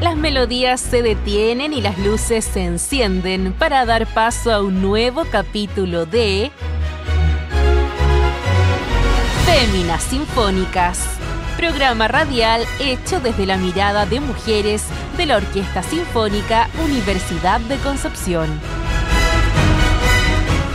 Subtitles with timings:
[0.00, 5.26] Las melodías se detienen y las luces se encienden para dar paso a un nuevo
[5.30, 6.50] capítulo de
[9.44, 11.04] Féminas Sinfónicas,
[11.58, 14.84] programa radial hecho desde la mirada de mujeres
[15.18, 18.48] de la Orquesta Sinfónica Universidad de Concepción.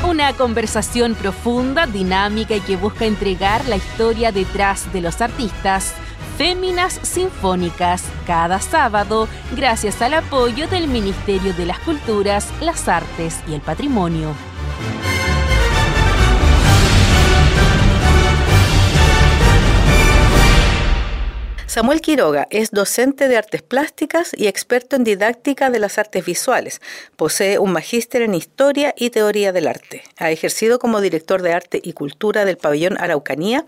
[0.07, 5.95] Una conversación profunda, dinámica y que busca entregar la historia detrás de los artistas
[6.37, 13.53] Féminas Sinfónicas cada sábado gracias al apoyo del Ministerio de las Culturas, las Artes y
[13.53, 14.35] el Patrimonio.
[21.67, 26.79] Samuel Quiroga es docente de artes plásticas y experto en didáctica de las artes visuales.
[27.17, 30.03] Posee un magíster en historia y teoría del arte.
[30.17, 33.65] Ha ejercido como director de arte y cultura del pabellón Araucanía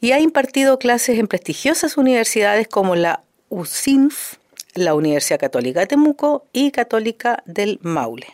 [0.00, 4.34] y ha impartido clases en prestigiosas universidades como la UCINF,
[4.74, 8.26] la Universidad Católica de Temuco y Católica del Maule.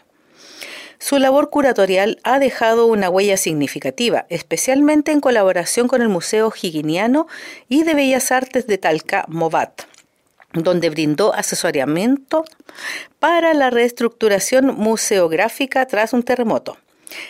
[0.99, 7.27] Su labor curatorial ha dejado una huella significativa, especialmente en colaboración con el Museo Higiniano
[7.71, 9.83] y de Bellas Artes de Talca, Movat,
[10.53, 12.45] donde brindó asesoramiento
[13.19, 16.77] para la reestructuración museográfica tras un terremoto.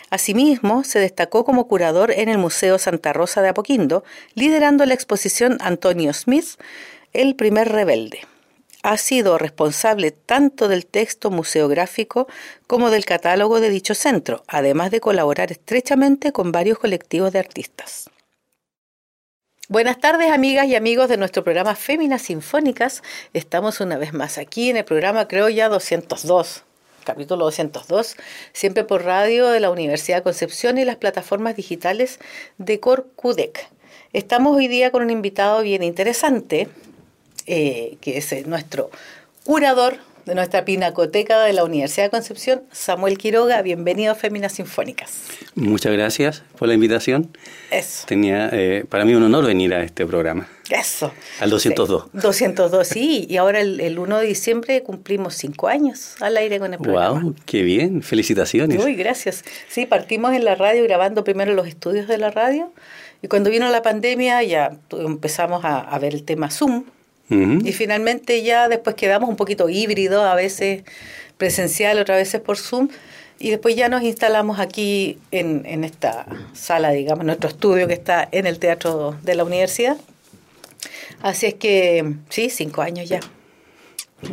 [0.09, 4.03] Asimismo, se destacó como curador en el Museo Santa Rosa de Apoquindo,
[4.35, 6.59] liderando la exposición Antonio Smith,
[7.13, 8.21] El primer rebelde.
[8.83, 12.27] Ha sido responsable tanto del texto museográfico
[12.65, 18.09] como del catálogo de dicho centro, además de colaborar estrechamente con varios colectivos de artistas.
[19.69, 23.03] Buenas tardes amigas y amigos de nuestro programa Féminas Sinfónicas.
[23.33, 26.65] Estamos una vez más aquí en el programa creo ya 202
[27.03, 28.15] capítulo 202,
[28.53, 32.19] siempre por radio de la Universidad de Concepción y las plataformas digitales
[32.57, 33.69] de Corcudec.
[34.13, 36.67] Estamos hoy día con un invitado bien interesante,
[37.47, 38.91] eh, que es eh, nuestro
[39.43, 43.61] curador de nuestra pinacoteca de la Universidad de Concepción, Samuel Quiroga.
[43.61, 45.21] Bienvenido a Féminas Sinfónicas.
[45.55, 47.35] Muchas gracias por la invitación.
[47.71, 48.05] Eso.
[48.07, 50.47] Tenía eh, para mí un honor venir a este programa.
[50.69, 51.11] Eso.
[51.39, 52.11] Al 202.
[52.13, 53.25] 202, sí.
[53.29, 57.21] Y ahora el, 1 de diciembre cumplimos cinco años al aire con el programa.
[57.21, 57.35] ¡Wow!
[57.45, 58.01] ¡Qué bien!
[58.01, 58.77] Felicitaciones.
[58.77, 59.43] Muy gracias.
[59.67, 62.71] Sí, partimos en la radio grabando primero los estudios de la radio.
[63.21, 66.85] Y cuando vino la pandemia ya empezamos a ver el tema Zoom
[67.31, 70.83] y finalmente ya después quedamos un poquito híbrido, a veces
[71.37, 72.89] presencial, otras veces por Zoom.
[73.39, 78.27] Y después ya nos instalamos aquí en, en esta sala, digamos, nuestro estudio que está
[78.31, 79.97] en el teatro de la universidad.
[81.21, 83.19] Así es que, sí, cinco años ya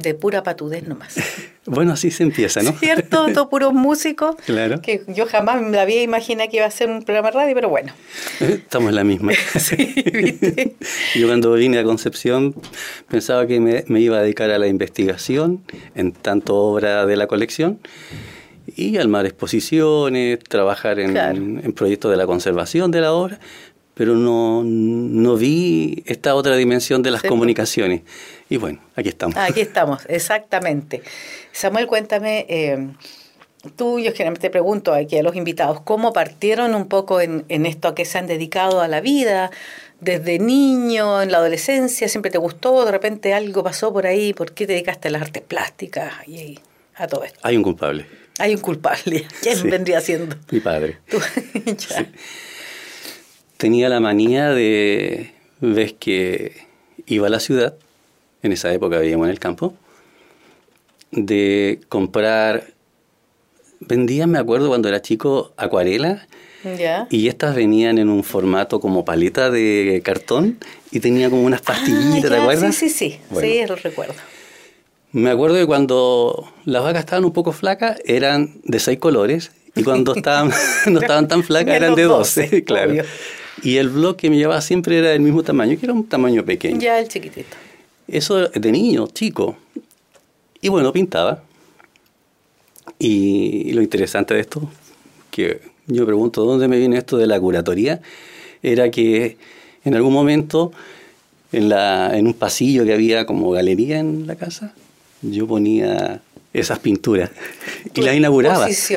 [0.03, 1.17] de pura patudez nomás.
[1.71, 2.73] Bueno, así se empieza, ¿no?
[2.73, 4.37] Cierto, todos puros músicos.
[4.47, 4.81] Claro.
[4.81, 7.69] Que yo jamás me había imaginado que iba a ser un programa de radio, pero
[7.69, 7.93] bueno.
[8.41, 9.33] Estamos en la misma.
[9.59, 10.77] sí, ¿viste?
[11.15, 12.55] Yo cuando vine a Concepción
[13.11, 15.63] pensaba que me, iba a dedicar a la investigación
[15.95, 17.81] en tanto obra de la colección
[18.75, 23.41] y armar exposiciones, trabajar en, en proyectos de la conservación de la obra,
[23.99, 28.03] pero no, no vi esta otra dimensión de las comunicaciones.
[28.49, 29.37] Y bueno, aquí estamos.
[29.37, 31.03] Aquí estamos, exactamente.
[31.51, 32.91] Samuel, cuéntame, eh,
[33.75, 37.89] tú, yo generalmente te pregunto aquí a los invitados, ¿cómo partieron un poco en, esto
[37.89, 39.51] a que se han dedicado a la vida?
[40.01, 44.53] Desde niño, en la adolescencia, siempre te gustó, de repente algo pasó por ahí, ¿por
[44.53, 46.61] qué te dedicaste a las artes plásticas y
[46.95, 47.41] a todo esto?
[47.43, 48.07] Hay un culpable.
[48.39, 49.27] Hay un culpable.
[49.43, 50.37] ¿Quién vendría siendo?
[50.53, 50.99] Mi padre.
[53.59, 56.57] tenía la manía de, ves que
[57.07, 57.75] iba a la ciudad,
[58.43, 59.75] en esa época vivíamos en el campo,
[61.11, 62.69] de comprar,
[63.81, 66.27] vendía, me acuerdo cuando era chico, acuarela.
[67.11, 70.59] Y estas venían en un formato como paleta de cartón
[70.91, 72.75] y tenía como unas pastillitas, ah, ¿te acuerdas?
[72.75, 74.15] Sí, sí, sí, sí, lo recuerdo.
[75.13, 79.83] Me acuerdo de cuando las vacas estaban un poco flacas, eran de seis colores, y
[79.83, 80.51] cuando estaban,
[80.87, 82.95] no estaban tan flacas eran de doce, claro.
[83.63, 86.45] Y el blog que me llevaba siempre era del mismo tamaño, que era un tamaño
[86.45, 86.79] pequeño.
[86.79, 87.57] Ya, el chiquitito.
[88.07, 89.57] Eso de niño, chico.
[90.61, 91.43] Y bueno, pintaba.
[92.99, 94.69] Y lo interesante de esto,
[95.31, 98.01] que yo pregunto, ¿dónde me viene esto de la curatoría?
[98.63, 99.37] Era que
[99.85, 100.73] en algún momento,
[101.53, 104.75] en, la, en un pasillo que había como galería en la casa,
[105.23, 106.21] yo ponía
[106.61, 107.31] esas pinturas.
[107.95, 108.69] Y las inauguraba.
[108.73, 108.95] sí,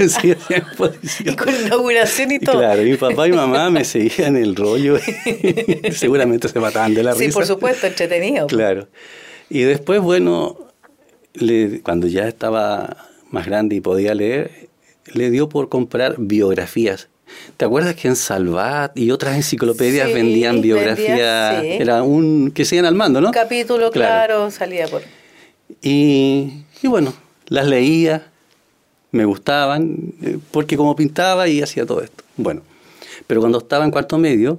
[1.26, 2.60] y con inauguración y todo.
[2.60, 4.98] Claro, mi papá y mamá me seguían el rollo.
[5.92, 7.26] Seguramente se mataban de la risa.
[7.26, 8.48] Sí, por supuesto, entretenido.
[8.48, 8.88] Claro.
[9.50, 10.58] Y después, bueno,
[11.34, 14.70] le, cuando ya estaba más grande y podía leer,
[15.14, 17.10] le dio por comprar biografías.
[17.58, 21.64] ¿Te acuerdas que en Salvat y otras enciclopedias vendían biografías?
[21.64, 23.28] Era un que se iban al mando, ¿no?
[23.28, 25.02] Un capítulo, claro salía por
[25.82, 27.14] Y, y bueno,
[27.52, 28.28] las leía,
[29.12, 32.24] me gustaban, eh, porque como pintaba y hacía todo esto.
[32.38, 32.62] Bueno,
[33.28, 34.58] pero cuando estaba en cuarto medio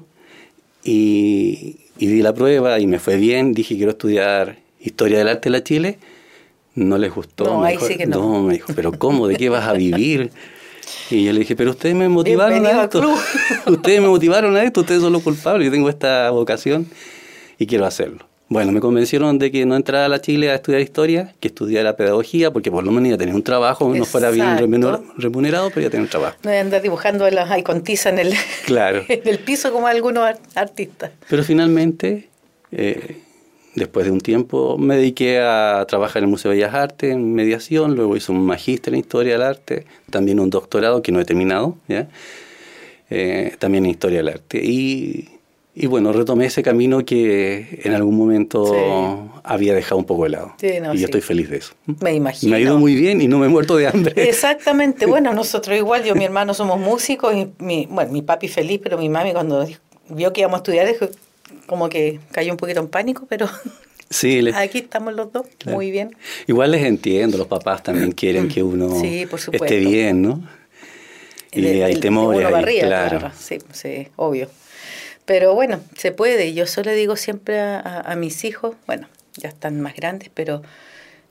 [0.85, 5.49] y, y di la prueba y me fue bien, dije quiero estudiar Historia del Arte
[5.49, 5.99] de la Chile,
[6.75, 7.45] no les gustó.
[7.45, 8.43] No, me ahí dijo, sí que no.
[8.43, 9.27] me dijo, pero ¿cómo?
[9.27, 10.31] ¿De qué vas a vivir?
[11.11, 13.15] Y yo le dije, pero ustedes me motivaron Bienvenido a esto.
[13.73, 16.87] ustedes me motivaron a esto, ustedes son los culpables, yo tengo esta vocación
[17.59, 18.32] y quiero hacerlo.
[18.49, 21.97] Bueno, me convencieron de que no entrara a la Chile a estudiar historia, que estudiara
[21.97, 25.81] pedagogía, porque por lo menos iba a tener un trabajo, no fuera bien remunerado, pero
[25.81, 26.37] iba a tener un trabajo.
[26.43, 28.35] No andar dibujando las ahí con tiza en el,
[28.67, 29.05] Claro.
[29.09, 31.13] en el piso como algunos ar- artistas.
[31.31, 32.29] Pero finalmente,
[32.73, 33.17] eh,
[33.75, 37.33] después de un tiempo, me dediqué a trabajar en el Museo de Bellas Artes, en
[37.33, 41.25] mediación, luego hice un magíster en Historia del Arte, también un doctorado que no he
[41.25, 42.07] terminado, ¿ya?
[43.09, 44.61] Eh, también en Historia del Arte.
[44.63, 45.29] Y,
[45.75, 49.41] y bueno, retomé ese camino que en algún momento Sí.
[49.43, 50.55] había dejado un poco de lado.
[50.59, 51.01] Sí, no, y sí.
[51.03, 51.73] yo estoy feliz de eso.
[52.01, 52.51] Me imagino.
[52.51, 54.13] Me ha ido muy bien y no me he muerto de hambre.
[54.29, 58.49] Exactamente, bueno, nosotros igual, yo y mi hermano somos músicos y mi, bueno, mi papi
[58.49, 59.67] feliz, pero mi mami cuando
[60.11, 61.07] vio que íbamos a estudiar, dijo,
[61.67, 63.47] como que cayó un poquito en pánico, pero
[64.11, 65.77] Sí, le- aquí estamos los dos, Claro.
[65.79, 66.15] muy bien.
[66.47, 69.65] igual les entiendo, los papás también quieren que uno Sí, por supuesto.
[69.65, 70.43] esté bien, ¿no?
[71.55, 73.19] Y hay temores ahí, arriba, claro.
[73.19, 74.49] claro, Sí, sí, obvio.
[75.33, 76.53] Pero bueno, se puede.
[76.53, 80.61] Yo solo digo siempre a, a- a mis hijos, bueno, ya están más grandes, pero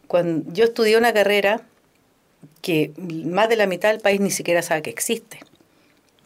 [0.07, 1.61] cuando yo estudié una carrera
[2.63, 5.37] que más de la mitad del país ni siquiera sabe que existe.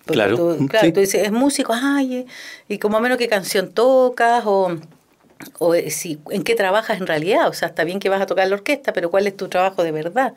[0.05, 0.93] Porque Claro, tú, claro, sí.
[0.93, 2.25] tú dices, es músico, ay, eh,
[2.69, 4.77] y como menos qué canción tocas o,
[5.59, 7.49] o eh, si, en qué trabajas en realidad.
[7.49, 9.83] O sea, está bien que vas a tocar la orquesta, pero ¿cuál es tu trabajo
[9.83, 10.33] de verdad?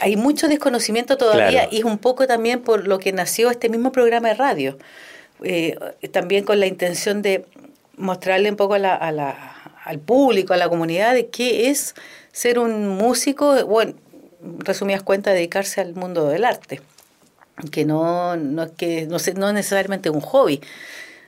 [0.00, 1.68] Hay mucho desconocimiento todavía Claro.
[1.72, 4.76] y es un poco también por lo que nació este mismo programa de radio.
[5.42, 5.76] Eh,
[6.12, 7.44] también con la intención de
[7.96, 11.94] mostrarle un poco a la, a la- al público, a la comunidad, de qué es
[12.32, 13.94] ser un músico, bueno,
[14.58, 16.80] resumidas cuentas, dedicarse al mundo del arte
[17.70, 20.60] que no, no es que no, sé, no es necesariamente un hobby.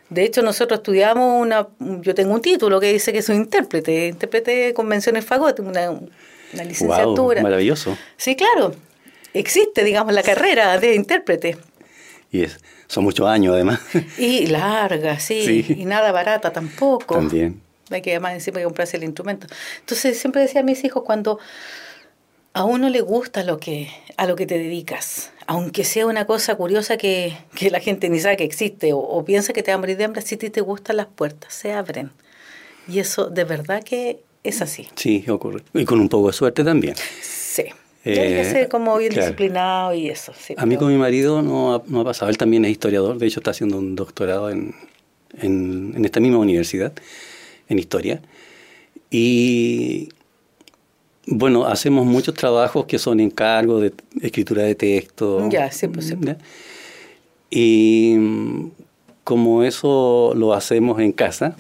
[0.09, 4.51] De hecho, nosotros estudiamos una, yo tengo un título que dice que soy intérprete, intérprete
[4.51, 7.41] de convenciones Fagot, una, una licenciatura.
[7.41, 7.99] Wow, maravilloso.
[8.17, 8.75] sí, claro,
[9.35, 11.59] existe, digamos, la carrera de intérprete.
[12.31, 12.59] Y es,
[12.93, 13.81] son muchos años además.
[14.19, 15.77] Y larga, sí, Sí.
[15.79, 17.15] y nada barata tampoco.
[17.15, 17.61] También.
[17.91, 19.47] Hay que además encima que comprarse el instrumento.
[19.81, 21.39] Entonces siempre decía a mis hijos cuando
[22.55, 26.55] a uno le gusta lo que a lo que te dedicas, aunque sea una cosa
[26.55, 29.77] curiosa que, que la gente ni sabe que existe o, o piensa que te va
[29.77, 32.11] a morir de hambre, si a ti te gustan las puertas, se abren.
[32.89, 34.87] Y eso de verdad que es así.
[34.97, 35.63] Sí, ocurre.
[35.73, 36.95] Y con un poco de suerte también.
[38.05, 39.27] Eh, ser como bien claro.
[39.27, 40.33] disciplinado y eso.
[40.37, 42.31] sí, A mí con mi marido no ha, no ha pasado.
[42.31, 43.19] Él también es historiador.
[43.19, 44.75] De hecho, está haciendo un doctorado en,
[45.39, 46.93] en, en esta misma universidad,
[47.69, 48.21] en historia.
[49.11, 50.09] Y
[51.27, 55.49] bueno, hacemos muchos trabajos que son encargos de escritura de texto.
[55.49, 56.17] Ya, sí, pues, sí.
[56.21, 56.37] ¿ya?
[57.51, 58.17] Y
[59.23, 61.57] como eso lo hacemos en casa,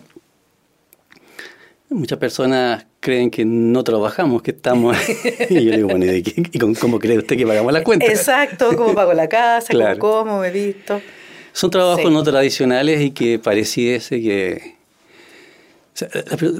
[1.90, 4.96] muchas personas creen que no trabajamos, que estamos...
[5.50, 6.42] y yo le digo, bueno, ¿y, de qué?
[6.52, 8.08] ¿Y con- cómo cree usted que pagamos las cuentas?
[8.08, 9.98] Exacto, cómo pago la casa, Claro.
[9.98, 11.02] cómo como, me visto.
[11.52, 12.10] Son trabajos Sí.
[12.10, 14.76] no tradicionales y que pareciese que...
[15.94, 16.08] o sea,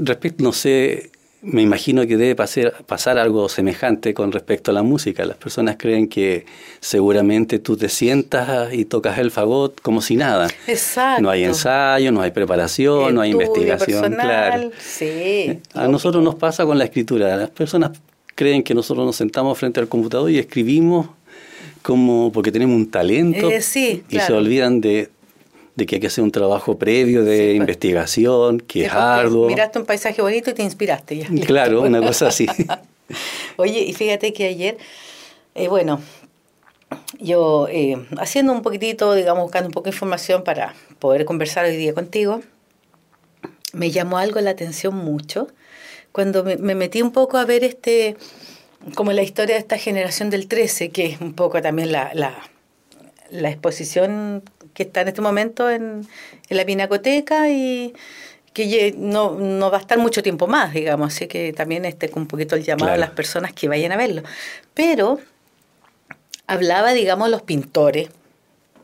[0.02, 1.10] respecto, no sé,
[1.42, 5.24] me imagino que debe pasar, pasar algo semejante con respecto a la música.
[5.24, 6.46] Las personas creen que
[6.80, 10.48] seguramente tú te sientas y tocas el fagot como si nada.
[10.68, 11.22] Exacto.
[11.22, 14.70] No hay ensayo, no hay preparación, no hay investigación, personal, claro.
[14.78, 15.58] Sí.
[15.74, 17.36] A nosotros nos pasa con la escritura.
[17.36, 17.90] Las personas
[18.36, 21.08] creen que nosotros nos sentamos frente al computador y escribimos
[21.82, 25.10] como porque tenemos un talento Eh, sí, y se olvidan de,
[25.74, 27.56] de que hay que hacer un trabajo previo de Sí, pues.
[27.56, 29.46] investigación, que Sí, es arduo.
[29.48, 31.26] Miraste un paisaje bonito y te inspiraste ya.
[31.46, 32.46] Claro, una cosa así.
[33.56, 34.76] Oye, y fíjate que ayer,
[35.54, 36.00] eh, bueno,
[37.18, 41.76] yo eh, haciendo un poquitito, digamos, buscando un poco de información para poder conversar hoy
[41.76, 42.42] día contigo,
[43.72, 45.48] me llamó algo la atención mucho
[46.12, 48.16] cuando me, me metí un poco a ver este,
[48.94, 52.34] como la historia de esta generación del 13, que es un poco también la, la,
[53.30, 54.42] la exposición
[54.74, 56.06] que está en este momento en,
[56.48, 57.94] en la Pinacoteca y
[58.52, 62.22] que no, no va a estar mucho tiempo más, digamos, así que también este con
[62.22, 63.02] un poquito el llamado Claro.
[63.02, 64.22] a las personas que vayan a verlo.
[64.74, 65.18] Pero
[66.46, 68.08] hablaba, digamos, los pintores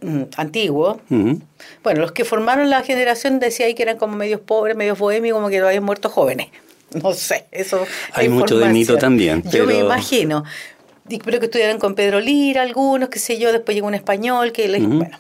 [0.01, 4.77] mm, antiguos, bueno, los que formaron la generación decía ahí que eran como medios pobres,
[4.77, 6.49] medios bohemios, como que lo habían muerto jóvenes.
[7.03, 7.85] No sé, eso.
[8.15, 10.45] Hay mucho de mito también, Yo me imagino.
[11.11, 14.53] Y- Pero que estudiaron con Pedro Lira, algunos, qué sé yo, después llegó un español
[14.53, 14.81] que les.
[14.81, 15.01] Ujú.
[15.01, 15.19] Bueno.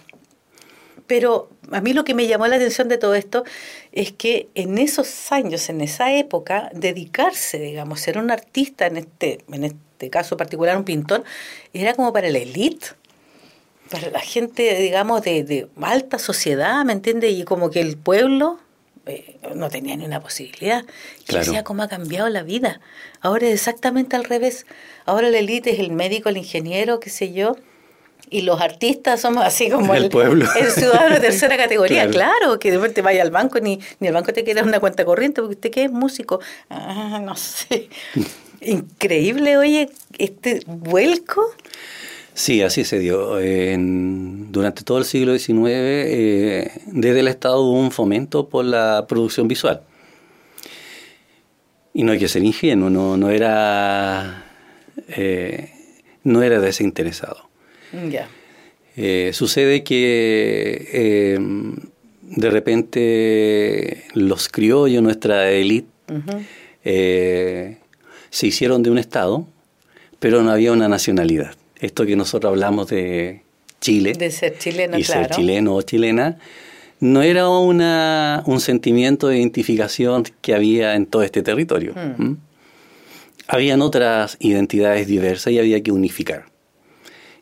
[1.08, 3.42] Pero a mí lo que me llamó la atención de todo esto
[3.90, 9.40] es que en esos años, en esa época, dedicarse, digamos, ser un artista, en este,
[9.50, 11.24] en este caso particular un pintor,
[11.72, 12.88] era como para la élite
[13.90, 17.32] para la gente, digamos, de, de alta sociedad, ¿me entiendes?
[17.32, 18.58] Y como que el pueblo
[19.06, 20.84] eh, no tenía ni una posibilidad.
[21.26, 21.50] Claro.
[21.50, 22.80] sea cómo ha cambiado la vida.
[23.20, 24.66] Ahora es exactamente al revés.
[25.06, 27.56] Ahora la élite es el médico, el ingeniero, qué sé yo.
[28.30, 30.46] Y los artistas somos así como el, pueblo.
[30.60, 32.08] el ciudadano de tercera categoría.
[32.08, 32.58] Claro.
[32.58, 35.40] que de repente vaya al banco, ni, ni el banco te quiere una cuenta corriente,
[35.40, 36.40] porque usted qué es músico.
[36.70, 37.88] Ah, no sé.
[38.60, 41.42] Increíble, oye, este vuelco.
[42.34, 43.36] Sí, así se dio.
[44.50, 49.48] durante todo el siglo XIX, eh, desde el Estado hubo un fomento por la producción
[49.48, 49.82] visual.
[51.92, 54.44] Y no hay que ser ingenuo, no, no era
[55.08, 55.70] eh,
[56.24, 57.47] no era desinteresado.
[58.10, 58.28] Ya.
[58.96, 61.38] Eh, sucede que
[62.22, 65.88] de repente los criollos, nuestra élite,
[66.84, 69.46] se hicieron de un Estado,
[70.18, 73.42] pero no había una nacionalidad esto que nosotros hablamos de
[73.80, 74.12] Chile.
[74.12, 76.38] De ser chileno, y ser chileno o chilena,
[77.00, 81.94] no era una, un sentimiento de identificación que había en todo este territorio.
[81.94, 82.34] Hmm.
[83.46, 86.46] Habían otras identidades diversas y había que unificar.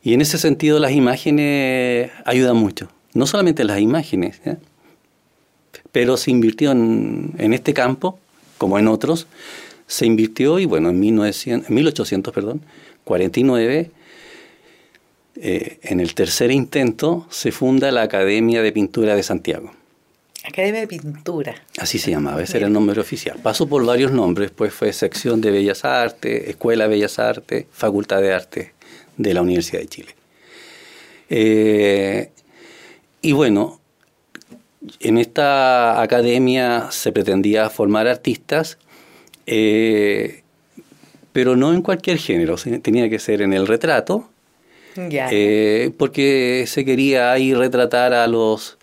[0.07, 2.87] Y en ese sentido las imágenes ayudan mucho.
[3.13, 4.39] No solamente las imágenes,
[5.91, 8.17] pero se invirtió en, en, este campo,
[8.57, 9.27] como en otros,
[9.85, 12.61] se invirtió y bueno, en 1900, 1800, perdón,
[13.03, 13.91] 49
[15.41, 19.73] eh, en el tercer intento se funda la Academia de Pintura de Santiago.
[20.45, 21.53] Academia de Pintura.
[21.79, 23.39] Así se llamaba, ese era el nombre oficial.
[23.43, 28.21] Pasó por varios nombres, pues fue sección de Bellas Artes, Escuela de Bellas Artes, Facultad
[28.21, 28.76] de Arte
[29.17, 30.15] de la Universidad de Chile.
[31.29, 32.29] Eh,
[33.21, 33.81] y bueno,
[34.99, 38.77] en esta academia se pretendía formar artistas,
[39.45, 40.43] eh,
[41.33, 44.29] pero no en cualquier género, tenía que ser en el retrato,
[44.95, 48.77] eh, porque se quería ahí retratar a los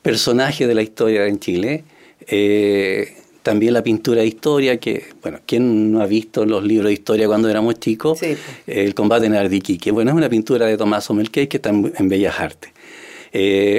[0.00, 1.84] personajes de la historia en Chile.
[2.26, 6.92] Eh, también la pintura de historia, que, bueno, ¿quién no ha visto los libros de
[6.94, 8.20] historia cuando éramos chicos?
[8.66, 9.90] el combate en Ardiquique.
[9.90, 12.70] Bueno, es una pintura de Tomás Omelquey que está en, Bellas Artes.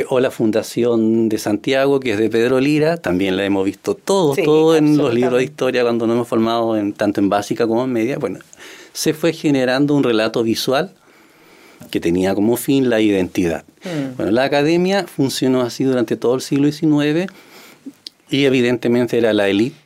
[0.09, 4.37] o la Fundación de Santiago, que es de Pedro Lira, también la hemos visto todos,
[4.43, 7.83] todos en los libros de historia cuando nos hemos formado en, tanto en básica como
[7.83, 8.17] en media.
[8.17, 8.39] Bueno,
[8.93, 10.93] se fue generando un relato visual
[11.91, 13.63] que tenía como fin la identidad.
[13.83, 14.17] Mm.
[14.17, 17.31] Bueno, la academia funcionó así durante todo el siglo XIX
[18.33, 19.77] y evidentemente era la élite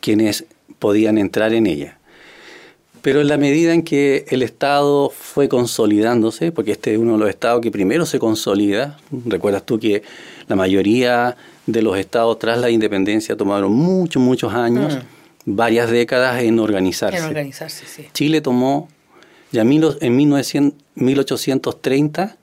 [0.00, 0.44] quienes
[0.78, 1.96] podían entrar en ella.
[3.00, 7.18] Pero en la medida en que el Estado fue consolidándose, porque este es uno de
[7.18, 10.02] los estados que primero se consolida, recuerdas tú que
[10.46, 14.96] la mayoría de los estados tras la independencia tomaron muchos, muchos años,
[15.46, 15.56] mm.
[15.56, 17.16] varias décadas en organizarse.
[17.16, 18.08] En organizarse, sí.
[18.12, 18.90] Chile tomó
[19.52, 20.16] ya en
[20.96, 22.36] 1830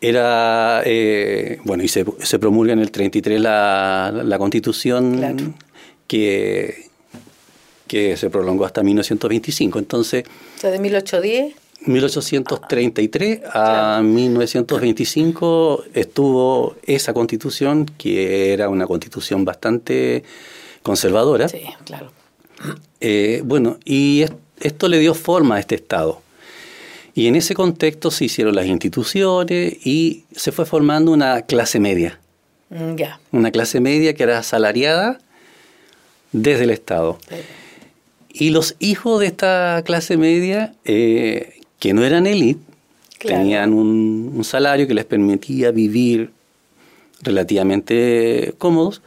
[0.00, 2.04] era, eh, bueno, y se,
[2.38, 5.54] promulga en el 33 la, la constitución
[6.06, 6.90] que,
[7.86, 9.78] que se prolongó hasta 1925.
[9.78, 10.24] Entonces...
[10.62, 11.54] ¿De 1810?
[11.86, 20.22] 1833 a 1925 estuvo esa constitución, que era una constitución bastante
[20.82, 21.48] conservadora.
[21.48, 22.12] Sí, claro.
[23.00, 24.24] Eh, bueno, y
[24.60, 26.20] esto le dio forma a este Estado.
[27.20, 32.18] Y en ese contexto se hicieron las instituciones y se fue formando una clase media.
[32.70, 32.94] Mm.
[33.32, 35.18] Una clase media que era asalariada
[36.32, 37.18] desde el Estado.
[38.32, 42.62] Y los hijos de esta clase media, eh, que no eran élite,
[43.18, 46.30] tenían un, salario que les permitía vivir
[47.20, 49.02] relativamente cómodos.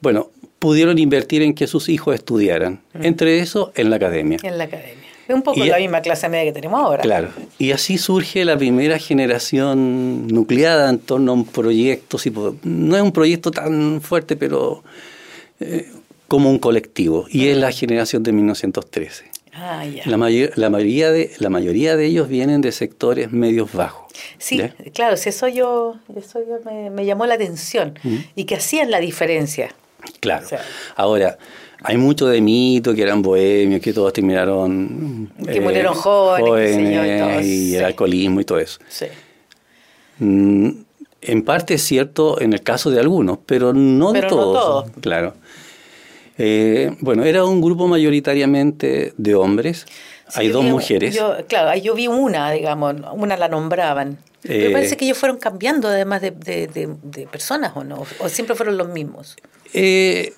[0.00, 2.80] Bueno, pudieron invertir en que sus hijos estudiaran.
[2.94, 3.04] Mm.
[3.04, 4.38] Entre eso, en la academia.
[4.42, 5.01] En la academia.
[5.32, 7.00] Es un poco la misma clase media que tenemos ahora.
[7.00, 7.30] Claro.
[7.58, 12.18] Y así surge la primera generación nucleada en torno a un proyecto.
[12.64, 14.84] No es un proyecto tan fuerte, pero
[15.58, 15.90] eh,
[16.28, 17.24] como un colectivo.
[17.30, 19.24] Y es la generación de 1913.
[19.54, 20.02] Ah, ya.
[20.04, 20.18] La,
[20.56, 24.12] la, mayoría de, la mayoría de ellos vienen de sectores medios bajos.
[24.36, 24.60] Sí,
[24.92, 27.98] claro, eso yo, eso yo me, llamó la atención.
[28.36, 29.74] Y que hacían la diferencia.
[30.20, 30.46] Claro.
[30.96, 31.38] Ahora,
[31.82, 35.30] hay mucho de mito que eran bohemios, que todos terminaron.
[35.44, 38.78] Que murieron jóvenes, y, el alcoholismo y todo eso.
[38.88, 39.06] Sí.
[40.18, 40.70] Mm,
[41.22, 44.90] en parte es cierto en el caso de algunos, pero no de todos.
[45.00, 45.34] Claro.
[46.38, 49.86] Eh, bueno, era un grupo mayoritariamente de hombres.
[50.34, 51.14] Hay dos mujeres.
[51.14, 54.18] Yo, claro, yo vi una, digamos, una la nombraban.
[54.42, 58.04] Pero eh, parece que ellos fueron cambiando además de, de, personas, ¿o no?
[58.18, 59.36] ¿O siempre fueron los mismos?
[59.72, 60.32] Eh,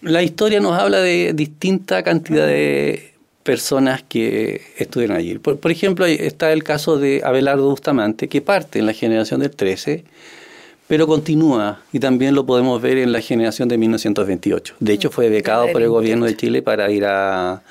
[0.00, 5.38] la historia nos habla de distinta cantidad de personas que estuvieron allí.
[5.38, 9.50] Por, por, ejemplo, está el caso de Abelardo Bustamante, que parte en la generación del
[9.50, 10.04] 13,
[10.88, 14.76] pero continúa, y también lo podemos ver en la generación de 1928.
[14.80, 17.62] De hecho, fue becado por el gobierno de Chile para ir a,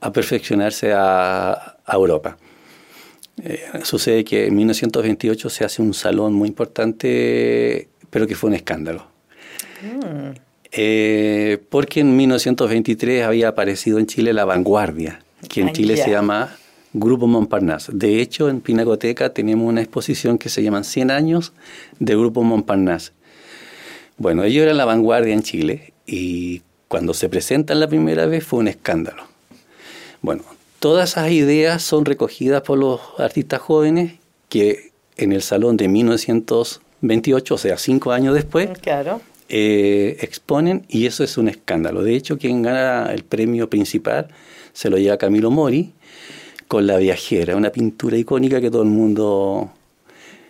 [0.00, 2.36] a perfeccionarse a, Europa.
[3.42, 8.54] Eh, sucede que en 1928 se hace un salón muy importante, pero que fue un
[8.54, 9.06] escándalo.
[9.82, 10.36] Mm.
[10.70, 16.10] Eh, porque en 1923 había aparecido en Chile La Vanguardia, que en ah, Chile se
[16.10, 16.56] llama
[16.92, 17.92] Grupo Montparnasse.
[17.94, 21.52] De hecho, en Pinacoteca tenemos una exposición que se llama 100 años
[21.98, 23.12] del Grupo Montparnasse.
[24.18, 28.58] Bueno, ellos eran la vanguardia en Chile y cuando se presentan la primera vez fue
[28.58, 29.27] un escándalo.
[30.22, 30.42] Bueno,
[30.78, 34.14] todas esas ideas son recogidas por los artistas jóvenes
[34.48, 39.20] que en el salón de 1928, o sea, cinco años después, claro.
[39.50, 42.02] Eh, exponen y eso es un escándalo.
[42.02, 44.28] De hecho, quien gana el premio principal
[44.72, 45.92] se lo lleva Camilo Mori
[46.68, 49.72] con La Viajera, una pintura icónica que todo el mundo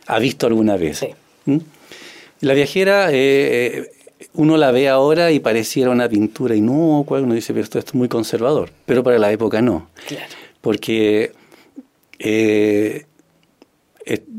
[0.07, 1.07] ha visto alguna vez.
[1.45, 1.59] ¿Mm?
[2.41, 3.91] La Viajera eh, eh,
[4.35, 8.09] uno la ve ahora y pareciera una pintura inocua, uno dice, pero esto es muy
[8.09, 9.89] conservador, pero para la época no.
[10.07, 10.33] Claro.
[10.61, 11.33] Porque
[12.19, 13.07] eh,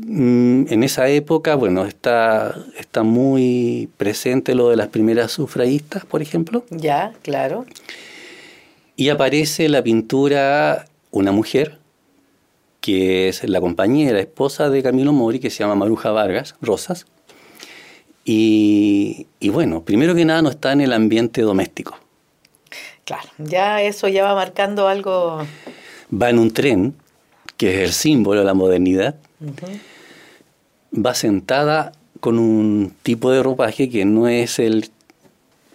[0.06, 6.22] mm, en esa época, bueno, está, está muy presente lo de las primeras sufragistas, por
[6.22, 6.64] ejemplo.
[6.70, 7.64] Ya, claro.
[8.96, 11.78] Y aparece la pintura una mujer,
[12.80, 17.06] que es la compañera, esposa de Camilo Mori, que se llama Maruja Vargas, Rosas,
[18.24, 21.96] y, bueno, primero que nada no está en el ambiente doméstico.
[23.04, 25.44] Claro, ya eso ya va marcando algo.
[26.12, 26.94] Va en un tren,
[27.56, 29.16] que es el símbolo de la modernidad.
[30.94, 34.90] Va sentada con un tipo de ropaje que no es el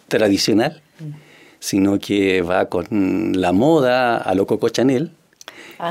[0.08, 1.12] tradicional, mm.
[1.60, 5.12] sino que va con la moda a lo Coco Chanel.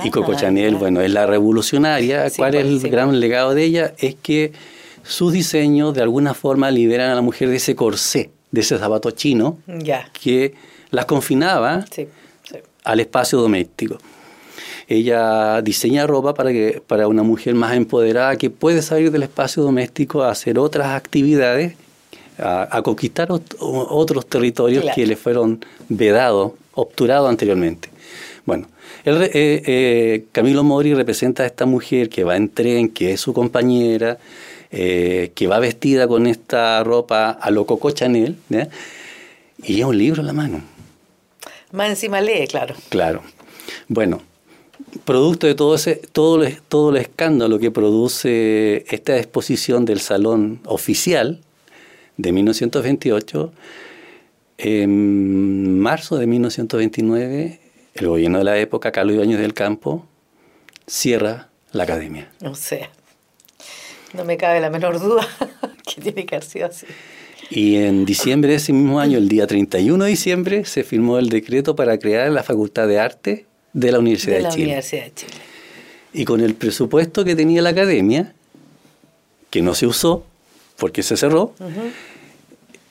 [0.05, 2.31] y Coco ah, Chanel, bueno, es la revolucionaria.
[2.37, 3.95] ¿Cuál es pues, el gran legado de ella?
[3.99, 4.53] Es que
[5.05, 9.11] sus diseños de alguna forma liberan a la mujer de ese corsé, de ese zapato
[9.11, 9.59] chino,
[10.21, 10.55] que
[10.91, 11.85] las confinaba
[12.85, 13.99] al espacio doméstico.
[14.87, 19.63] Ella diseña ropa para, que, para una mujer más empoderada que puede salir del espacio
[19.63, 21.75] doméstico a hacer otras actividades,
[22.39, 27.89] a, conquistar otros territorios que le fueron vedados, obturados anteriormente.
[28.45, 28.67] Bueno,
[29.07, 33.33] eh, eh, Camilo Mori representa a esta mujer que va en tren, que es su
[33.33, 34.19] compañera,
[34.77, 38.35] eh, que va vestida con esta ropa a lo Coco Chanel,
[39.63, 40.63] y es un libro en la mano.
[41.71, 42.75] Más encima lee, claro.
[42.89, 43.23] Claro.
[43.87, 44.21] Bueno,
[45.05, 50.59] producto de todo, ese, todo, el, todo el escándalo que produce esta exposición del Salón
[50.65, 51.41] Oficial
[52.17, 53.53] de 1928,
[54.59, 57.61] en marzo de 1929,
[57.95, 60.05] el gobierno de la época, Carlos Ibáñez del Campo,
[60.89, 62.29] cierra la academia.
[62.43, 62.91] O sea.
[64.15, 65.27] No me cabe la menor duda
[65.95, 66.87] que tiene que haber sido así.
[67.51, 71.29] Y en diciembre de ese mismo año, el día 31 de diciembre, se firmó el
[71.29, 74.65] decreto para crear la Facultad de Arte de la Universidad de, la Chile.
[74.65, 75.33] Universidad de Chile.
[76.13, 78.33] Y con el presupuesto que tenía la academia,
[79.51, 80.25] que no se usó
[80.79, 81.55] porque se cerró,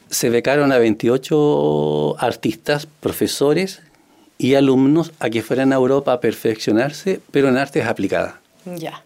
[0.10, 3.82] se becaron a 28 artistas, profesores
[4.38, 8.36] y alumnos a que fueran a Europa a perfeccionarse, pero en artes aplicadas.
[8.66, 9.04] Ya.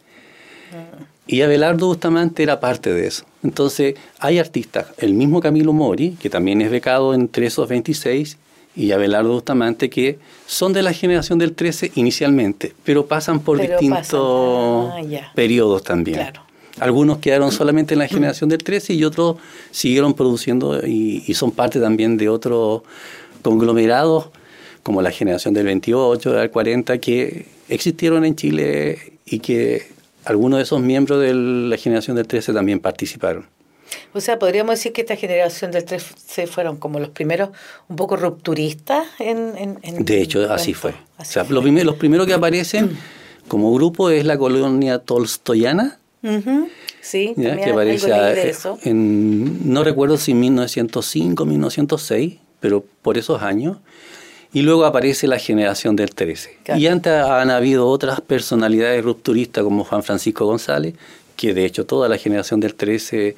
[1.27, 3.25] Y Abelardo Bustamante era parte de eso.
[3.43, 8.37] Entonces, hay artistas, el mismo Camilo Mori, que también es becado en 26,
[8.77, 14.91] y Abelardo Bustamante, que son de la generación del 13 inicialmente, pero pasan por distintos
[14.93, 16.31] ah, periodos también.
[16.79, 19.37] Algunos quedaron solamente en la generación del 13 y otros
[19.71, 22.83] siguieron produciendo y, y son parte también de otros
[23.41, 24.29] conglomerados,
[24.83, 29.96] como la generación del 28, del 40, que existieron en Chile y que
[30.27, 33.47] algunos de esos miembros de la generación del 13 también participaron.
[34.13, 37.49] O sea, podríamos decir que esta generación del 13 fueron como los primeros
[37.87, 39.79] un poco rupturistas en...
[39.81, 40.93] de hecho, así fue.
[41.17, 41.63] o sea, Los,
[41.95, 42.97] primeros, que aparecen
[43.47, 45.99] como grupo es la colonia tolstoyana.
[46.99, 48.11] Sí, que aparece
[48.83, 53.77] en, no recuerdo si 1905, 1906, pero por esos años.
[54.57, 56.57] Y luego aparece la generación del 13.
[56.77, 60.95] Y antes han habido otras personalidades rupturistas como Juan Francisco González,
[61.35, 63.35] que de hecho toda la generación del 13,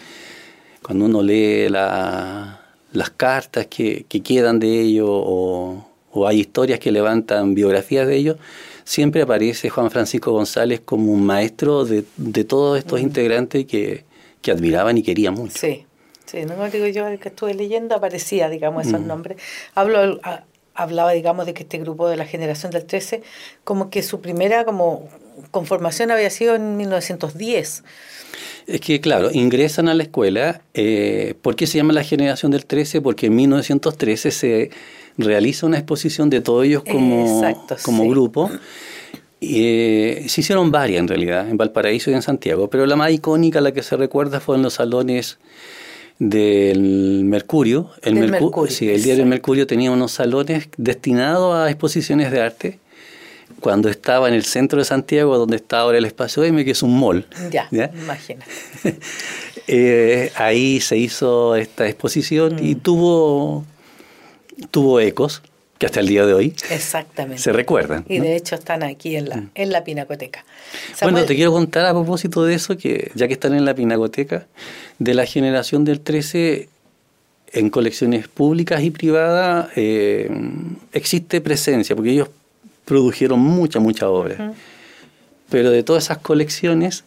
[0.82, 7.54] cuando uno lee las cartas que, quedan de ellos o, o hay historias que levantan
[7.54, 8.38] biografías de ellos,
[8.86, 14.06] siempre aparece Juan Francisco González como un maestro de, de todos estos integrantes que,
[14.42, 15.58] que, admiraban y querían mucho.
[15.58, 15.86] Sí,
[16.28, 19.38] sí, no digo yo, el que estuve leyendo aparecía, digamos, esos nombres.
[19.76, 20.22] Hablo,
[20.80, 23.22] hablaba, digamos, de que este grupo de la generación del 13,
[23.64, 25.10] como que su primera como
[25.52, 27.84] conformación había sido en 1910.
[28.68, 30.62] Es que, claro, ingresan a la escuela.
[30.74, 33.02] Eh, ¿Por qué se llama la generación del 13?
[33.02, 34.70] Porque en 1913 se
[35.18, 37.44] realiza una exposición de todos ellos como,
[37.84, 38.50] como grupo.
[39.42, 43.62] Eh, se hicieron varias en realidad, en Valparaíso y en Santiago, pero la más icónica,
[43.62, 45.40] la que se recuerda, fue en los salones
[46.20, 47.90] del Mercurio.
[48.02, 52.80] El, Mercurio, sí, el diario Mercurio tenía unos salones destinados a exposiciones de arte
[53.60, 56.84] cuando estaba en el centro de Santiago, donde está ahora el Espacio M, que es
[56.84, 57.26] un mall.
[57.52, 58.46] Ya, imagina.
[59.72, 62.80] Eh, ahí se hizo esta exposición y mm.
[62.80, 63.66] tuvo,
[64.72, 65.44] tuvo ecos
[65.80, 67.42] que hasta el día de hoy Exactamente.
[67.42, 68.04] se recuerdan.
[68.08, 69.52] Y de hecho están aquí en la, mm.
[69.56, 70.44] en la pinacoteca.
[71.02, 74.46] Bueno, te quiero contar a propósito de eso, que ya que están en la pinacoteca,
[75.00, 76.68] de la generación del 13
[77.54, 80.30] en colecciones públicas y privadas eh,
[80.92, 82.30] existe presencia, porque ellos
[82.84, 84.54] produjeron mucha, mucha obra.
[85.50, 87.06] Pero de todas esas colecciones,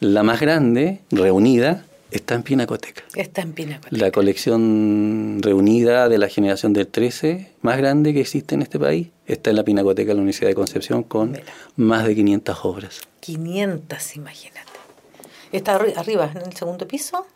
[0.00, 3.02] la más grande, reunida, está en Pinacoteca.
[3.14, 3.96] Está en Pinacoteca.
[3.96, 9.08] La colección reunida de la generación del 13, más grande que existe en este país,
[9.26, 11.38] está en la Pinacoteca de la Universidad de Concepción con
[11.76, 13.00] más de 500 obras.
[13.20, 14.60] 500, imagínate.
[15.52, 17.26] ¿Está arriba, en el segundo piso?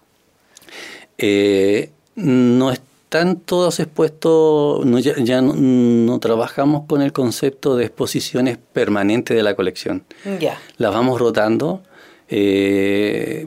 [1.18, 4.84] Eh, no está están todos expuestos,
[5.24, 10.04] ya, no, trabajamos con el concepto de exposiciones permanentes de la colección.
[10.38, 10.60] Ya.
[10.76, 11.82] Las vamos rotando.
[12.28, 13.46] Eh,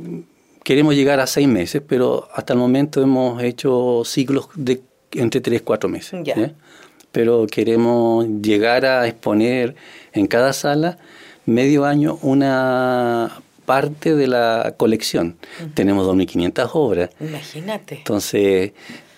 [0.72, 4.82] queremos llegar a seis meses, pero hasta el momento hemos hecho ciclos de
[5.12, 6.22] entre tres, cuatro meses.
[6.24, 6.54] Ya.
[7.12, 9.76] Pero queremos llegar a exponer
[10.14, 10.98] en cada sala
[11.46, 15.36] medio año una parte de la colección.
[15.74, 17.10] Tenemos 2.500 obras.
[17.20, 17.96] Imagínate.
[17.96, 18.72] Entonces,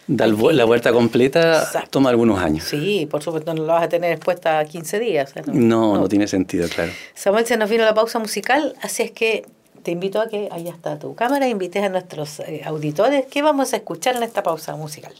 [0.07, 2.63] Dar la vuelta completa toma algunos años.
[2.65, 5.33] Sí, por supuesto, no lo vas a tener expuesta 15 días.
[5.45, 5.99] ¿no?
[5.99, 6.91] No, tiene sentido, claro.
[7.13, 9.45] Samuel, se nos vino la pausa musical, así es que
[9.83, 13.25] te invito a que, ahí está tu cámara, invites a nuestros eh, auditores.
[13.27, 15.13] ¿Qué vamos a escuchar en esta pausa musical?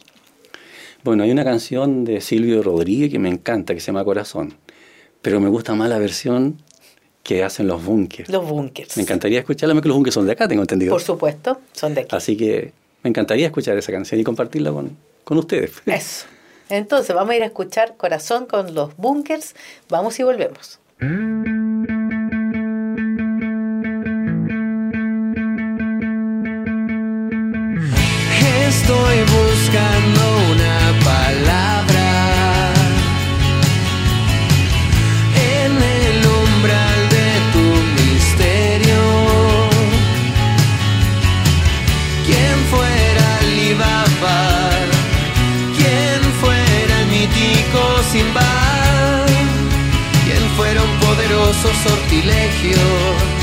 [1.04, 4.54] Bueno, hay una canción de Silvio Rodríguez que me encanta, que se llama Corazón,
[5.20, 6.62] pero me gusta más la versión
[7.22, 8.28] que hacen los bunkers.
[8.30, 8.96] Los bunkers.
[8.96, 10.92] Me encantaría escucharla, porque los bunkers son de acá, tengo entendido.
[10.92, 12.16] Por supuesto, son de aquí.
[12.16, 12.72] Así que
[13.02, 15.72] me encantaría escuchar esa canción y compartirla con, con ustedes.
[15.86, 16.26] Eso.
[16.70, 19.54] Entonces vamos a ir a escuchar Corazón con los Bunkers.
[19.90, 20.80] Vamos y volvemos.
[20.98, 21.08] Estoy
[51.72, 52.76] sortilegio,
[53.22, 53.33] quien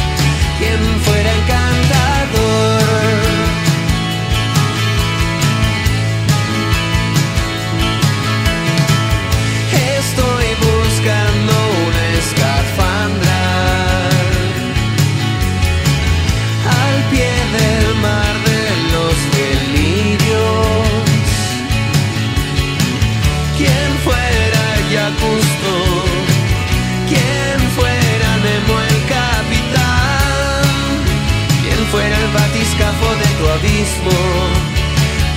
[34.01, 34.19] abismo,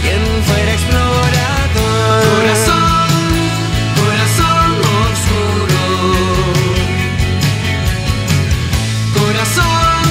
[0.02, 2.24] quien fuera explorador.
[2.36, 3.10] Corazón,
[4.00, 4.70] corazón
[5.10, 5.82] oscuro.
[9.18, 10.06] Corazón,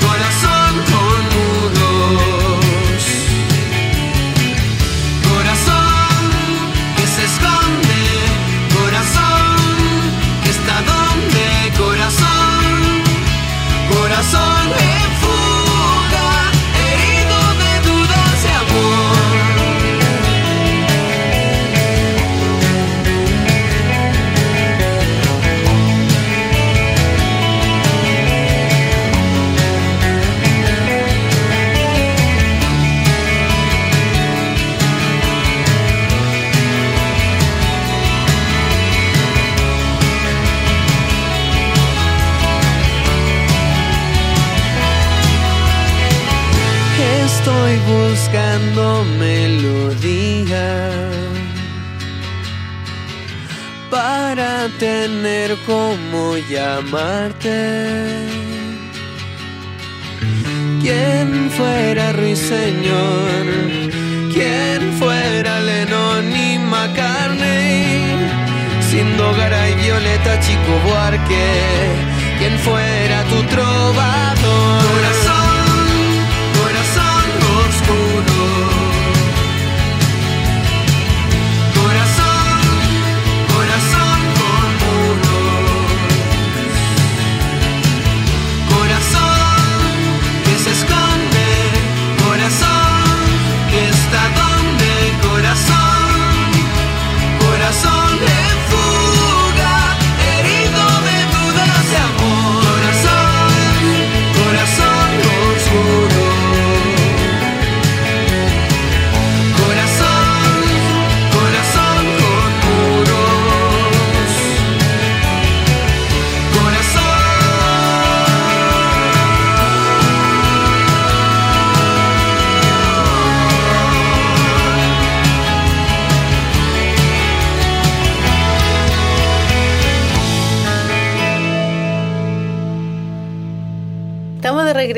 [0.00, 3.02] corazón con nudos.
[5.28, 6.22] Corazón
[6.96, 8.02] que se esconde,
[8.74, 9.56] corazón
[10.42, 12.72] que está donde, corazón,
[13.92, 14.63] corazón.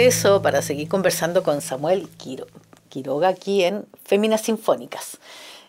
[0.07, 2.47] Regreso para seguir conversando con Samuel Quiro-
[2.89, 5.19] Quiroga aquí en Féminas Sinfónicas,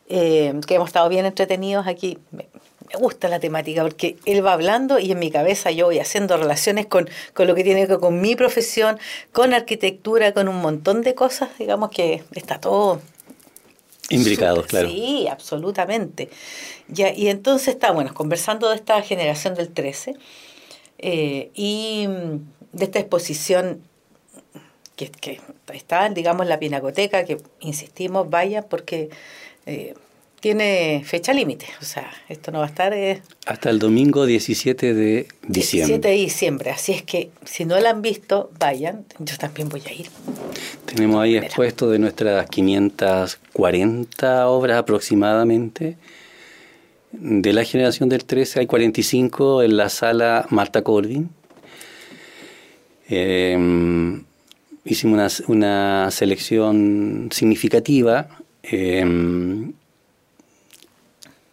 [0.09, 2.19] eh, que hemos estado bien entretenidos aquí.
[2.31, 2.47] Me,
[2.93, 6.37] me gusta la temática porque él va hablando y en mi cabeza yo voy haciendo
[6.37, 8.99] relaciones con, con lo que tiene que ver con mi profesión,
[9.33, 13.01] con arquitectura, con un montón de cosas, digamos que está todo
[14.09, 14.87] Imbricados, claro.
[14.87, 16.29] Sí, absolutamente.
[16.87, 20.13] Ya, y entonces estábamos conversando de esta generación del 13
[20.99, 22.07] eh, y
[22.71, 23.81] de esta exposición
[24.97, 25.39] que, que
[25.73, 29.09] está, digamos, en la Pinacoteca, que insistimos, vaya, porque
[29.65, 29.93] eh,
[30.41, 31.67] tiene fecha límite.
[31.81, 36.09] O sea, esto no va a estar eh, Hasta el domingo 17 de 17 diciembre.
[36.09, 36.71] de diciembre.
[36.71, 39.05] Así es que si no la han visto, vayan.
[39.19, 40.09] Yo también voy a ir.
[40.85, 45.95] Tenemos ahí expuesto de nuestras 540 obras aproximadamente.
[47.11, 51.29] De la generación del 13 hay 45 en la sala Marta Corbin.
[53.09, 54.25] Eh,
[54.87, 55.55] hicimos una,
[56.05, 58.27] una selección significativa.
[58.63, 59.03] Eh,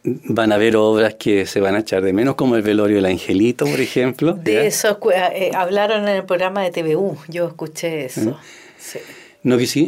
[0.04, 3.06] van a haber obras que se van a echar de menos, como el velorio del
[3.06, 4.34] Angelito, por ejemplo.
[4.34, 4.62] De ¿ya?
[4.64, 7.16] eso cu- eh, hablaron en el programa de TVU.
[7.28, 8.36] Yo escuché eso.
[8.78, 8.98] Sí.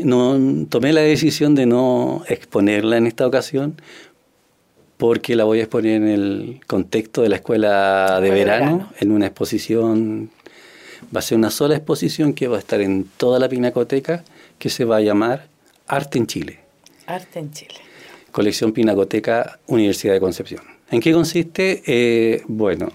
[0.05, 3.81] No, tomé la decisión de no exponerla en esta ocasión
[4.99, 8.91] porque la voy a exponer en el contexto de la escuela de verano.
[8.99, 10.31] en una exposición,
[11.15, 14.25] va a ser una sola exposición que va a estar en toda la pinacoteca,
[14.59, 15.49] que se va a llamar
[15.87, 16.61] Arte en Chile,
[17.07, 17.75] Arte en Chile.
[18.33, 20.63] colección Pinacoteca Universidad de Concepción.
[20.91, 21.83] ¿En qué consiste?
[21.87, 22.93] Eh, bueno,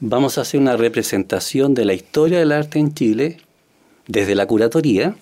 [0.00, 3.38] vamos a hacer una representación de la historia del arte en Chile
[4.06, 5.16] desde la curatoría,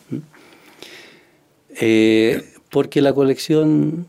[1.81, 4.07] eh, porque la colección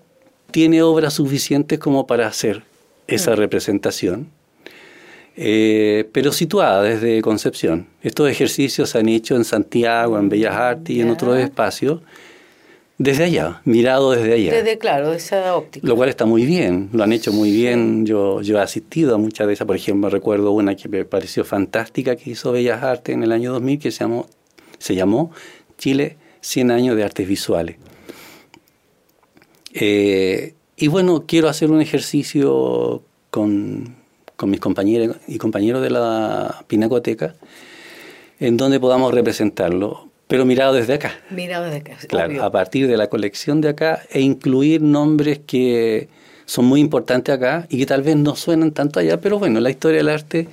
[0.51, 2.63] tiene obras suficientes como para hacer
[3.07, 4.29] esa representación,
[5.35, 7.87] eh, pero situada desde Concepción.
[8.01, 12.01] Estos ejercicios se han hecho en Santiago, en Bellas Artes y en otros espacios,
[12.97, 14.53] desde allá, mirado desde allá.
[14.53, 15.87] Desde, claro, esa óptica.
[15.87, 18.05] Lo cual está muy bien, lo han hecho muy bien.
[18.05, 21.43] Yo, yo he asistido a muchas de esas, por ejemplo, recuerdo una que me pareció
[21.43, 24.27] fantástica que hizo Bellas Artes en el año 2000 que se llamó,
[24.77, 25.31] se llamó
[25.77, 27.77] Chile 100 años de artes visuales.
[29.73, 33.95] Eh, y bueno, quiero hacer un ejercicio con,
[34.41, 37.35] con mis compañeros y compañeros de la Pinacoteca
[38.39, 41.13] en donde podamos representarlo, pero mirado desde acá.
[41.29, 41.97] Mira desde acá.
[42.07, 42.43] Claro, obvio.
[42.43, 46.07] a partir de la colección de acá e incluir nombres que
[46.45, 49.69] son muy importantes acá y que tal vez no suenan tanto allá, pero bueno, la
[49.69, 50.47] historia del arte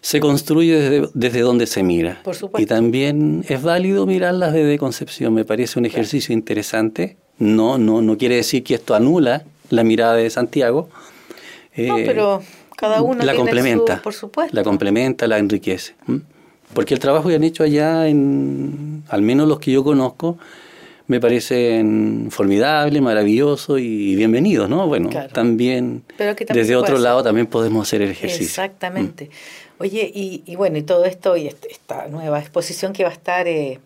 [0.00, 2.20] se construye desde, desde donde se mira.
[2.24, 2.60] Por supuesto.
[2.60, 7.18] Y también es válido mirarlas desde Concepción, me parece un ejercicio interesante.
[7.38, 10.88] No, no, no quiere decir que esto anula la mirada de Santiago.
[11.76, 12.40] No, Eh, pero
[12.76, 14.54] cada uno la tiene complementa, su- por supuesto.
[14.56, 15.94] la complementa, la enriquece.
[16.72, 20.38] Porque el trabajo que han hecho allá, en, al menos los que yo conozco,
[21.06, 24.86] me parecen formidables, maravillosos y bienvenidos, ¿no?
[24.88, 25.32] Bueno, Claro.
[25.32, 26.02] también,
[26.52, 28.46] desde otro lado también podemos hacer el ejercicio.
[28.46, 29.30] Exactamente.
[29.78, 33.12] Oye, y, y bueno, y todo esto, y este- esta nueva exposición que va a
[33.12, 33.46] estar...
[33.46, 33.82] Eh, ¿cu-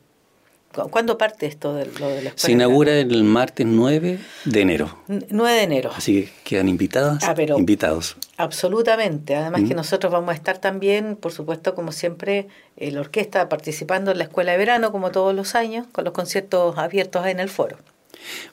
[0.90, 2.32] ¿Cuándo parte esto de lo de la escuela?
[2.36, 4.96] Se inaugura el martes 9 de enero.
[5.08, 5.90] N- 9 de enero.
[5.96, 8.16] Así que quedan invitadas, Ah, pero- invitados.
[8.36, 9.34] Absolutamente.
[9.34, 14.12] Además que nosotros vamos a estar también, por supuesto, como siempre, eh, la orquesta participando
[14.12, 17.48] en la escuela de verano, como todos los años, con los conciertos abiertos en el
[17.48, 17.76] foro.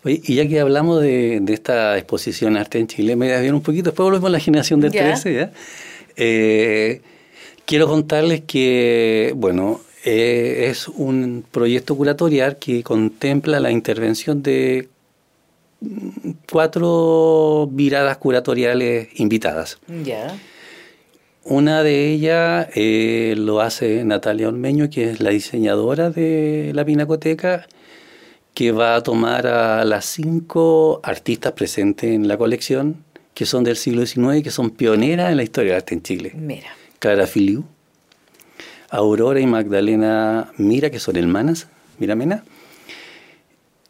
[0.03, 3.61] Oye, y ya que hablamos de, de esta exposición Arte en Chile, me desvío un
[3.61, 5.03] poquito, después volvemos a la generación del Ya.
[5.03, 5.51] 13, ¿ya?
[6.15, 7.01] Eh,
[7.65, 14.87] quiero contarles que, bueno, eh, es un proyecto curatorial que contempla la intervención de
[16.51, 19.79] cuatro miradas curatoriales invitadas.
[20.03, 20.37] Ya.
[21.43, 27.67] Una de ellas eh, lo hace Natalia Ormeño, que es la diseñadora de la Pinacoteca,
[28.53, 33.75] que va a tomar a las cinco artistas presentes en la colección, que son del
[33.75, 36.31] siglo XIX y que son pioneras en la historia del arte en Chile.
[36.35, 36.69] Mira.
[36.99, 37.65] Clara Filiu,
[38.95, 41.67] Aurora y Magdalena Mira, que son hermanas,
[41.99, 42.45] Miramena,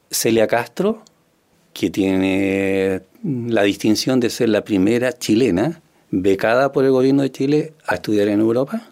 [0.10, 1.04] Celia Castro,
[1.74, 7.74] que tiene la distinción de ser la primera chilena becada por el gobierno de Chile
[7.86, 8.90] a estudiar en Europa.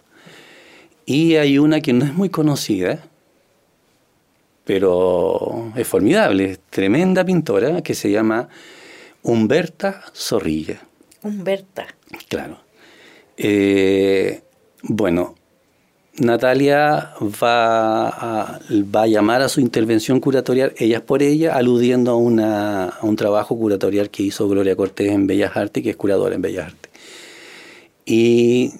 [1.04, 3.04] Y hay una que no es muy conocida,
[4.64, 8.48] pero es formidable, es tremenda pintora, que se llama
[9.22, 10.80] Humberta Zorrilla.
[11.22, 11.86] Humberta.
[12.28, 12.58] Claro.
[13.36, 14.42] Eh,
[14.82, 15.34] bueno,
[16.18, 23.16] Natalia va a, va llamar a su intervención curatorial, ellas por ella, aludiendo a, un
[23.16, 26.92] trabajo curatorial que hizo Gloria Cortés en Bellas Artes, que es curadora en Bellas Artes.
[28.06, 28.74] Y,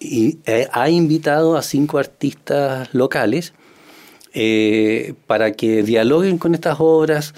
[0.00, 3.54] y, eh, ha invitado a cinco artistas locales
[4.34, 7.34] eh, para que dialoguen con estas obras,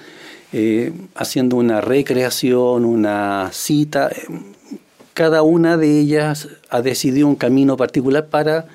[0.53, 4.11] eh, haciendo una recreación, una cita.
[5.15, 8.67] Cada una de ellas ha decidido un camino particular para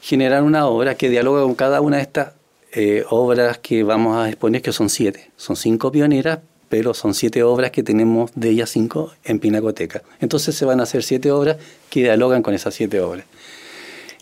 [0.00, 2.32] generar una obra que dialoga con cada una de estas
[2.72, 5.30] eh, obras que vamos a exponer, que son siete.
[5.36, 10.02] Son cinco pioneras, pero son siete obras que tenemos de ellas cinco en Pinacoteca.
[10.20, 11.56] Entonces se van a hacer siete obras
[11.90, 13.24] que dialogan con esas siete obras.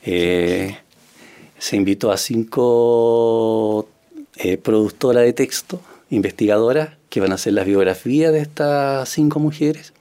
[0.05, 0.77] Eh,
[1.59, 3.89] se invitó a cinco
[4.37, 9.93] eh, productoras de texto, investigadoras, que van a hacer las biografías de estas cinco mujeres.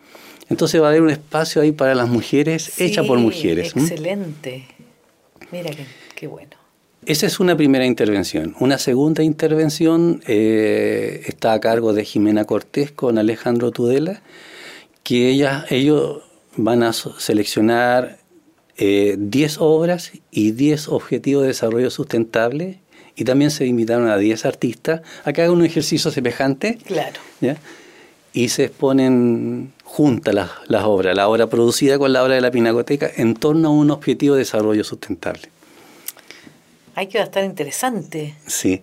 [0.50, 3.74] Entonces va a haber un espacio ahí para las mujeres, hecha por Sí, mujeres.
[3.76, 4.66] Excelente.
[5.54, 5.86] Mira qué,
[6.16, 6.50] qué bueno.
[7.06, 8.56] Esa es una primera intervención.
[8.60, 14.24] Una segunda intervención eh, está a cargo de Jimena Cortés con Alejandro Tudela,
[15.04, 16.24] que ella, ellos
[16.56, 18.18] van a seleccionar
[18.78, 22.80] eh, 10 obras y 10 objetivos de desarrollo sustentable
[23.16, 27.20] y también se invitaron a 10 artistas a que hagan un ejercicio semejante Claro.
[27.42, 27.58] ¿ya?
[28.34, 32.52] Y se exponen juntas las, las obras, la obra producida con la obra de la
[32.52, 35.50] Pinacoteca en torno a un objetivo de desarrollo sustentable.
[36.96, 38.36] Hay que estar interesante.
[38.48, 38.82] Sí.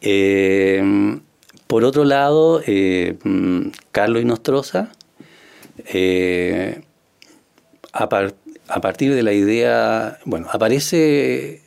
[0.00, 1.18] Eh,
[1.66, 3.16] por otro lado, eh,
[3.92, 4.90] Carlos Inostroza,
[5.92, 6.82] eh,
[7.92, 8.34] a, par-
[8.68, 11.62] a partir de la idea, bueno, aparece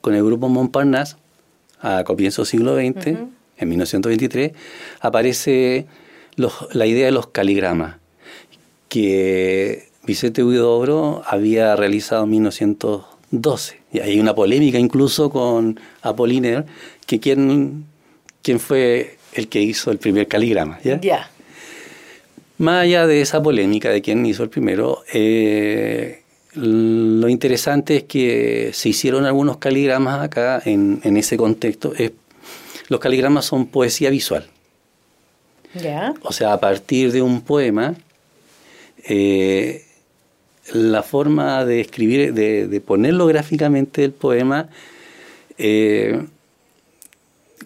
[0.00, 1.16] con el grupo Montparnasse
[1.80, 3.18] a comienzos del siglo XX,
[3.56, 4.52] en 1923,
[5.00, 5.86] aparece
[6.36, 7.96] los- la idea de los caligramas,
[8.88, 13.80] que Vicente Huidobro había realizado en 1912.
[13.92, 16.64] Y hay una polémica incluso con Apollinaire,
[17.06, 17.86] que quién,
[18.42, 20.78] quién fue el que hizo el primer caligrama.
[20.84, 20.98] ¿ya?
[22.58, 26.20] Más allá de esa polémica de quién hizo el primero, eh,
[26.54, 31.92] lo interesante es que se hicieron algunos caligramas acá en, en ese contexto.
[31.96, 32.12] Es-
[32.88, 34.46] los caligramas son poesía visual.
[36.22, 37.94] O sea, a partir de un poema,
[39.08, 39.84] eh,
[40.72, 44.68] la forma de escribir, de, de ponerlo gráficamente el poema,
[45.58, 46.24] eh,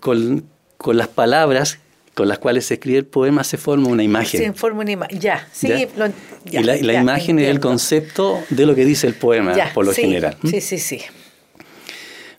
[0.00, 0.44] con,
[0.76, 1.78] con las palabras
[2.14, 4.40] con las cuales se escribe el poema, se forma una imagen.
[4.42, 5.20] Se forma una imagen.
[5.20, 5.46] Ya.
[5.52, 5.68] Sí.
[5.68, 5.86] ¿Ya?
[5.96, 6.12] lo-
[6.46, 9.14] ya, y la, y la ya, imagen es el concepto de lo que dice el
[9.14, 10.36] poema, por lo sí, general.
[10.44, 11.00] Sí, sí, sí.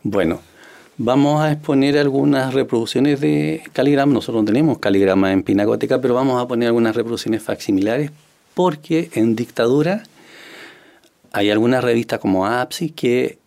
[0.04, 0.42] Bueno,
[1.00, 4.14] vamos a exponer algunas reproducciones de caligrama.
[4.14, 8.12] Nosotros no tenemos caligrama en Pinacoteca, pero vamos a poner algunas reproducciones facsimilares
[8.54, 10.04] porque en dictadura
[11.32, 13.38] hay algunas revistas como Apsis que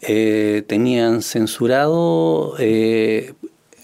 [0.00, 3.34] eh, tenían censurado eh,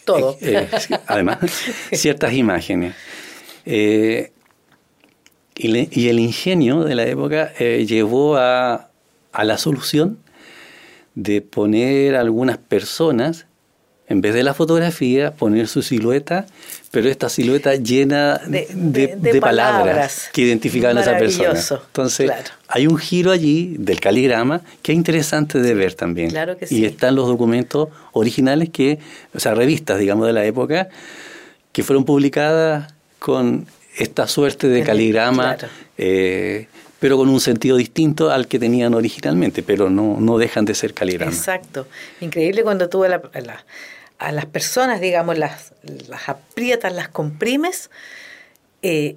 [0.05, 0.37] Todo.
[0.41, 0.67] eh,
[1.07, 1.39] además
[1.93, 2.95] ciertas imágenes.
[5.61, 8.89] Y, le- y el ingenio de la época eh, llevó a,
[9.33, 10.19] a la solución
[11.15, 13.47] de poner algunas personas,
[14.09, 16.47] en vez de la fotografía, poner su silueta,
[16.91, 20.31] pero esta silueta llena De- de, de- de de palabras, palabras.
[20.33, 21.61] que identificaban a esa persona.
[21.87, 22.49] Entonces, claro.
[22.69, 26.31] hay un giro allí del caligrama que es interesante de ver también.
[26.31, 26.85] Claro que Y sí.
[26.87, 28.99] están los documentos originales que,
[29.35, 30.89] o sea, revistas, digamos, de la época,
[31.73, 33.67] que fueron publicadas con
[33.99, 34.87] esta suerte de Claro.
[34.93, 35.57] caligrama,
[35.99, 36.69] eh,
[37.01, 40.95] pero con un sentido distinto al que tenían originalmente, pero no, no dejan de ser
[40.95, 41.37] caligramas.
[41.39, 41.87] Exacto.
[42.21, 43.65] Increíble cuando tuve la, la-
[44.19, 45.73] a las personas, digamos, las,
[46.09, 47.89] las aprietas, las comprimes,
[48.83, 49.15] eh,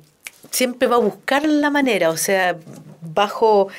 [0.52, 2.56] siempre va a buscar la manera, o sea,
[3.02, 3.70] bajo,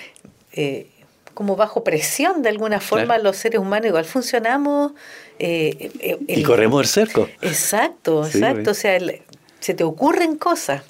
[0.52, 0.88] eh,
[1.34, 3.22] como bajo presión de alguna forma Claro.
[3.22, 4.92] los seres humanos igual funcionamos.
[5.38, 7.28] eh, eh, Y corremos el cerco.
[7.40, 9.22] Exacto, Sí, exacto, o sea, el-
[9.60, 10.82] se te ocurren cosas.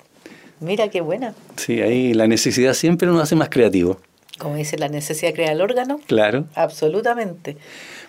[0.63, 1.35] Mira qué buena.
[1.57, 3.97] Sí, ahí la necesidad siempre nos hace más creativos.
[4.39, 6.01] Como dice, la necesidad crea el órgano.
[6.07, 6.47] Claro.
[6.55, 7.57] Absolutamente.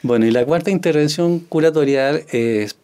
[0.02, 2.76] Bueno, y la cuarta intervención curatorial es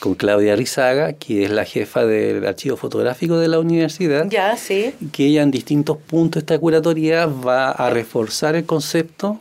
[0.00, 4.92] con Claudia Rizaga, que es la jefa del archivo fotográfico de la universidad, Ya, sí.
[5.12, 9.38] que ella en distintos puntos de esta curatoría va a reforzar el concepto.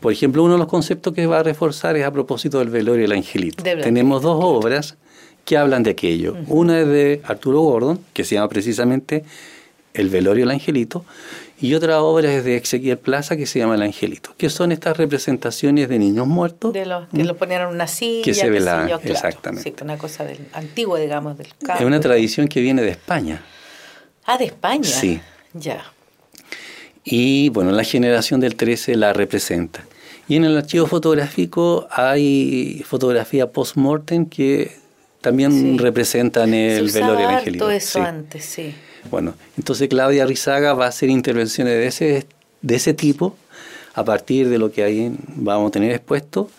[0.00, 3.02] Por ejemplo, uno de los conceptos que va a reforzar es a propósito del velorio
[3.02, 3.62] del angelito.
[3.62, 4.96] Del Tenemos dos obras
[5.44, 6.36] que hablan de aquello.
[6.46, 9.24] Una es de Arturo Gordon, que se llama precisamente
[9.94, 11.04] El velorio del angelito,
[11.60, 14.96] y otra obra es de Ezequiel Plaza, que se llama El angelito, que son estas
[14.96, 16.72] representaciones de niños muertos.
[16.72, 18.24] De los que lo ponían en una silla.
[18.24, 19.02] Que se velaban, claro.
[19.04, 19.70] exactamente.
[19.70, 21.84] Sí, una cosa del antiguo, digamos, del Es campo.
[21.86, 23.42] una tradición que viene de España.
[24.24, 24.84] Ah, de España.
[24.84, 25.20] Sí.
[25.54, 25.84] Ya.
[27.04, 29.84] Y bueno, la generación del 13 la representa.
[30.28, 34.81] Y en el archivo fotográfico hay fotografía post-mortem que
[35.22, 35.78] también Sí.
[35.78, 37.70] representan el Se velorio angelito.
[37.70, 38.04] eso Sí.
[38.04, 38.74] antes, sí.
[39.10, 42.26] Bueno, entonces Claudia Rizaga va a hacer intervenciones de ese,
[42.60, 43.36] de ese tipo
[43.94, 46.50] a partir de lo que ahí vamos a tener expuesto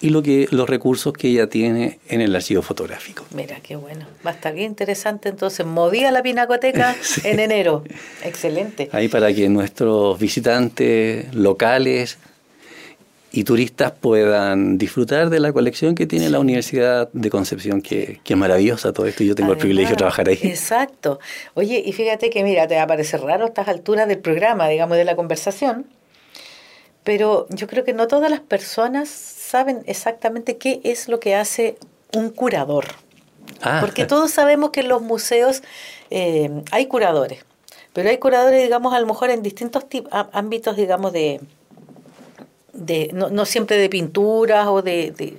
[0.00, 3.24] y lo que, los recursos que ella tiene en el archivo fotográfico.
[3.34, 4.06] Mira, qué bueno.
[4.24, 5.28] Va a estar bien interesante.
[5.28, 7.22] Entonces, movía la pinacoteca Sí.
[7.24, 7.82] en enero.
[8.22, 8.88] Excelente.
[8.92, 12.18] Ahí para que nuestros visitantes locales
[13.38, 18.32] y turistas puedan disfrutar de la colección que tiene la Universidad de Concepción, que, que
[18.32, 19.22] es maravillosa todo esto.
[19.22, 20.40] y Yo tengo el privilegio de trabajar ahí.
[20.42, 21.20] Exacto.
[21.54, 24.66] Oye, y fíjate que, mira, te va a parecer raro a estas alturas del programa,
[24.66, 25.86] digamos, de la conversación,
[27.04, 31.76] pero yo creo que no todas las personas saben exactamente qué es lo que hace
[32.16, 32.86] un curador.
[33.62, 35.62] Ah, Porque todos sabemos que en los museos
[36.10, 37.44] eh, hay curadores,
[37.92, 39.84] pero hay curadores, digamos, a lo mejor en distintos
[40.32, 41.40] ámbitos, digamos, de...
[42.78, 45.34] de no, no siempre de pinturas o de- de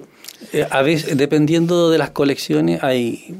[0.53, 3.35] Eh, A veces, dependiendo de las colecciones, hay,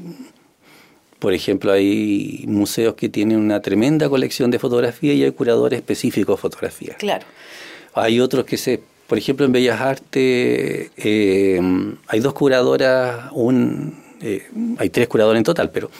[1.18, 6.36] por ejemplo, hay museos que tienen una tremenda colección de fotografía y hay curadores específicos
[6.36, 6.94] de fotografía.
[6.98, 7.24] claro,
[7.94, 11.60] Hay otros que se, por ejemplo, en Bellas Artes eh,
[12.06, 14.46] hay dos curadoras, un, eh,
[14.78, 15.90] hay tres curadores en total, pero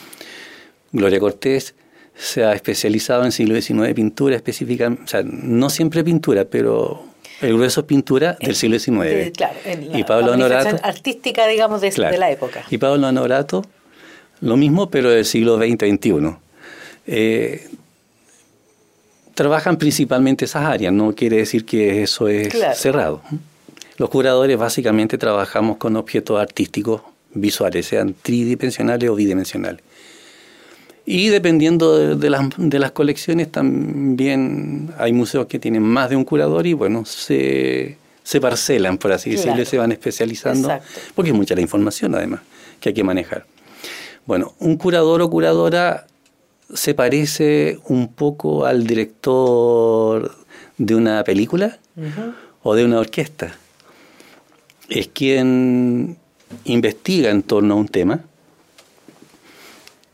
[0.92, 1.74] Gloria Cortés
[2.14, 7.04] se ha especializado en siglo XIX pintura específica, o sea, no siempre pintura, pero
[7.40, 9.00] el grueso es pintura del siglo XIX.
[9.00, 12.12] de- claro, en la, y Pablo la Honorato, artística, digamos, de, claro.
[12.12, 12.64] de la época.
[12.70, 13.64] Y Pablo Honorato,
[14.40, 16.36] lo mismo, pero del siglo XX-XXI.
[17.06, 17.68] Eh,
[19.34, 22.74] trabajan principalmente esas áreas, no quiere decir que eso es Claro.
[22.76, 23.22] cerrado.
[23.96, 29.82] Los curadores básicamente trabajamos con objetos artísticos visuales, sean tridimensionales o bidimensionales.
[31.12, 36.14] Y dependiendo de, de las, de las colecciones, también hay museos que tienen más de
[36.14, 39.68] un curador y bueno, se, se parcelan, por así decirlo, Claro.
[39.70, 41.00] se van especializando, Exacto.
[41.16, 42.42] porque es mucha la información además
[42.78, 43.44] que hay que manejar.
[44.24, 46.06] Bueno, un curador o curadora
[46.72, 50.30] se parece un poco al director
[50.78, 51.78] de una película
[52.62, 53.56] o de una orquesta.
[54.88, 56.16] Es quien
[56.64, 58.20] investiga en torno a un tema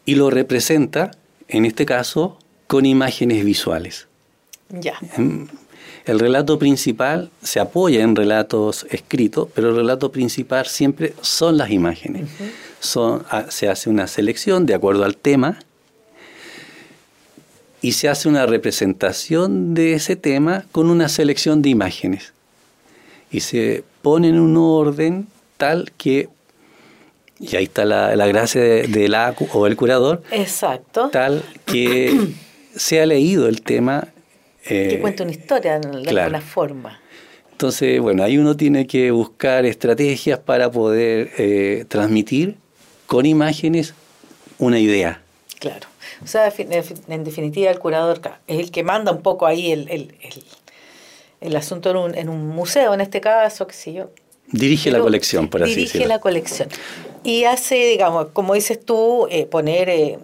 [0.07, 1.11] y lo representa,
[1.49, 4.07] en este caso, con imágenes visuales.
[4.71, 5.49] Ya, Em,
[6.07, 11.71] El relato principal se apoya en relatos escritos, pero el relato principal siempre son las
[11.71, 12.29] imágenes.
[12.79, 15.59] Son, ah, se hace una selección de acuerdo al tema
[17.83, 22.33] y se hace una representación de ese tema con una selección de imágenes.
[23.33, 25.27] Y se pone en un orden
[25.57, 26.29] tal que,
[27.39, 31.11] y ahí está la, la gracia de- del acu o el curador, exacto.
[31.11, 32.17] tal que
[32.77, 34.09] se ha leído el tema.
[34.65, 36.21] eh, que cuenta una historia de claro.
[36.27, 37.01] alguna forma.
[37.53, 42.57] Entonces, bueno, ahí uno tiene que buscar estrategias para poder eh, transmitir
[43.07, 43.95] con imágenes
[44.59, 45.23] una idea.
[45.59, 45.87] Claro.
[46.23, 50.15] O sea, en definitiva, el curador es el que manda un poco ahí el, el,
[50.23, 50.45] el,
[51.41, 54.11] el asunto en un, en un museo, en este caso, qué sé yo.
[54.49, 56.09] Dirige la colección, por así dirige decirlo.
[56.09, 56.69] la colección.
[57.27, 60.19] Y hace, digamos, como dices tú, eh, poner, eh,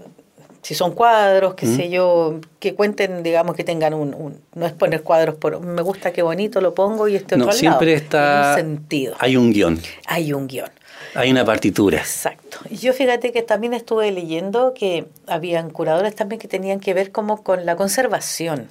[0.62, 1.76] si son cuadros, qué Mm.
[1.76, 5.59] sé yo, que cuenten, digamos, que tengan un, un- No es poner cuadros por.
[5.61, 8.03] Me gusta, qué bonito, lo pongo y este otro No, al siempre lado.
[8.05, 8.50] está.
[8.53, 9.14] Un sentido.
[9.18, 10.70] Hay un guion, Hay un guion.
[11.14, 11.98] hay una partitura.
[11.98, 12.59] Exacto.
[12.70, 17.11] Y yo fíjate que también estuve leyendo que habían curadores también que tenían que ver
[17.11, 18.68] como con la conservación.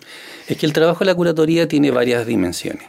[0.47, 2.83] Es que el trabajo de la curatoría tiene varias dimensiones.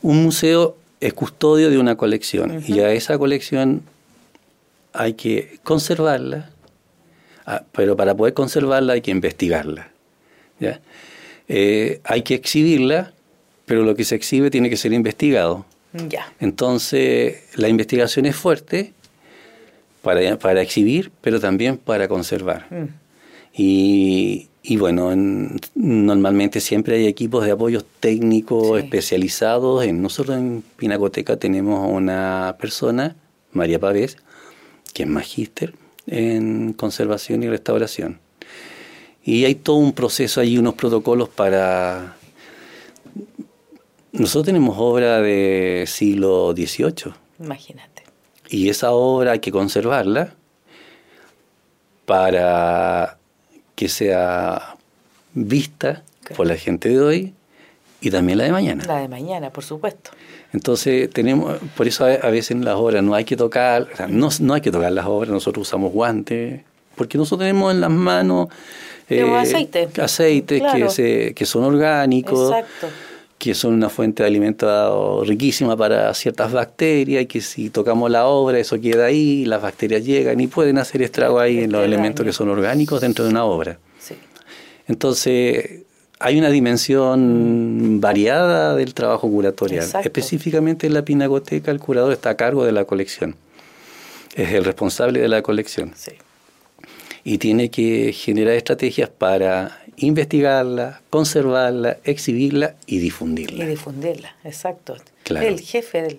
[0.00, 3.82] Un museo es custodio de una colección y a esa colección
[4.92, 6.50] hay que conservarla,
[7.46, 9.90] ah, pero para poder conservarla hay que investigarla.
[10.60, 10.80] ¿ya?
[11.48, 13.12] Eh, hay que exhibirla,
[13.66, 15.66] pero lo que se exhibe tiene que ser investigado.
[16.08, 16.32] Ya.
[16.40, 18.92] Entonces, la investigación es fuerte
[20.02, 22.66] para, para exhibir, pero también para conservar.
[22.70, 22.86] Mm.
[23.54, 28.84] Y, y bueno, en- normalmente siempre hay equipos de apoyo técnicos Sí.
[28.84, 29.84] especializados.
[29.84, 33.16] En, nosotros en Pinacoteca tenemos una persona,
[33.52, 34.18] María Pavés,
[34.98, 35.74] que es magíster
[36.08, 38.18] en conservación y restauración.
[39.22, 42.16] Y hay todo un proceso allí, unos protocolos para...
[44.10, 47.14] Nosotros tenemos obra de siglo XVIII.
[47.38, 48.02] Imagínate.
[48.48, 50.34] Y esa obra hay que conservarla
[52.04, 53.18] para
[53.76, 54.78] que sea
[55.32, 56.02] vista
[56.36, 57.34] por la gente de hoy
[58.00, 58.84] y también la de mañana.
[58.86, 60.10] La de mañana, por supuesto.
[60.52, 63.96] Entonces tenemos, por eso a a veces en las obras no hay que tocar, o
[63.96, 66.62] sea, no, no hay que tocar las obras, nosotros usamos guantes,
[66.96, 68.48] porque nosotros tenemos en las manos
[69.10, 69.88] eh, aceite.
[70.00, 70.86] aceites Claro.
[70.86, 72.88] que, se, que son orgánicos, Exacto.
[73.38, 78.26] que son una fuente de alimento riquísima para ciertas bacterias y que si tocamos la
[78.26, 82.24] obra eso queda ahí, las bacterias llegan y pueden hacer estrago ahí en los elementos
[82.24, 83.78] que son orgánicos dentro de una obra.
[83.98, 84.14] Sí.
[84.88, 85.82] Entonces,
[86.20, 89.84] hay una dimensión variada del trabajo curatorial.
[89.84, 90.06] Exacto.
[90.08, 93.36] Específicamente en la pinacoteca, el curador está a cargo de la colección.
[94.34, 95.92] Es el responsable de la colección.
[95.96, 96.12] Sí.
[97.24, 103.66] Y tiene que generar estrategias para investigarla, conservarla, exhibirla y Y difundirla.
[103.66, 104.96] difundirla, exacto.
[105.24, 105.46] Claro.
[105.46, 106.18] El jefe del.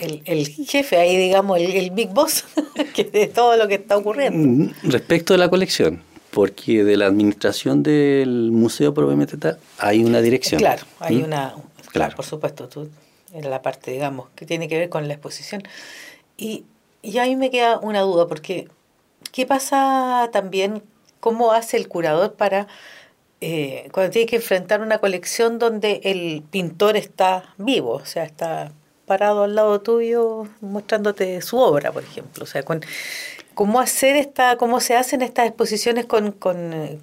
[0.00, 2.44] El, el jefe ahí, digamos, el, el big boss
[2.94, 4.38] que de todo lo que está ocurriendo.
[4.64, 10.20] Mm, Respecto de la colección, porque de la administración del museo propiamente tal, hay una
[10.20, 10.58] dirección.
[10.58, 11.24] Claro, hay ¿Mm?
[11.24, 11.54] una.
[11.92, 12.16] Claro.
[12.16, 12.88] Por supuesto, tú,
[13.32, 15.62] en la parte, digamos, que tiene que ver con la exposición.
[16.36, 16.64] Y,
[17.02, 18.68] y a mí me queda una duda, porque
[19.32, 20.82] ¿qué pasa también?
[21.20, 22.66] ¿Cómo hace el curador para.
[23.40, 28.72] eh, cuando tiene que enfrentar una colección donde el pintor está vivo, o sea, está
[29.06, 32.44] parado al lado tuyo mostrándote su obra, por ejemplo.
[32.44, 32.80] O sea, con,
[33.54, 36.98] cómo hacer esta, cómo se hacen estas exposiciones con, con eh,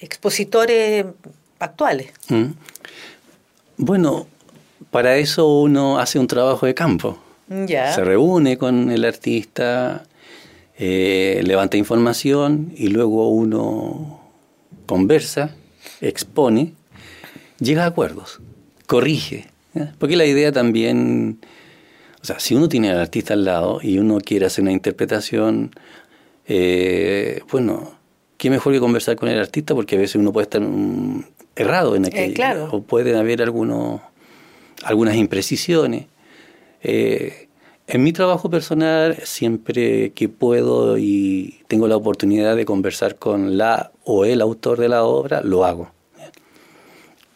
[0.00, 1.06] expositores
[1.58, 2.12] actuales.
[2.28, 2.52] ¿Mm?
[3.78, 4.26] Bueno,
[4.90, 7.18] para eso uno hace un trabajo de campo.
[7.48, 7.92] Ya.
[7.92, 10.04] Se reúne con el artista,
[10.78, 14.20] eh, levanta información y luego uno
[14.86, 15.54] conversa,
[16.00, 16.74] expone,
[17.58, 18.40] llega a acuerdos,
[18.86, 19.48] corrige.
[19.98, 21.38] Porque la idea también,
[22.26, 25.70] o sea, si uno tiene al artista al lado y uno quiere hacer una interpretación,
[26.48, 27.92] eh, bueno,
[28.36, 31.24] qué mejor que conversar con el artista porque a veces uno puede estar mm,
[31.54, 32.34] errado en aquello.
[32.34, 32.68] claro.
[32.72, 34.00] O pueden haber algunos,
[34.82, 36.06] algunas imprecisiones.
[36.82, 37.46] Eh,
[37.86, 43.92] en mi trabajo personal, siempre que puedo y tengo la oportunidad de conversar con la
[44.02, 45.92] o el autor de la obra, lo hago.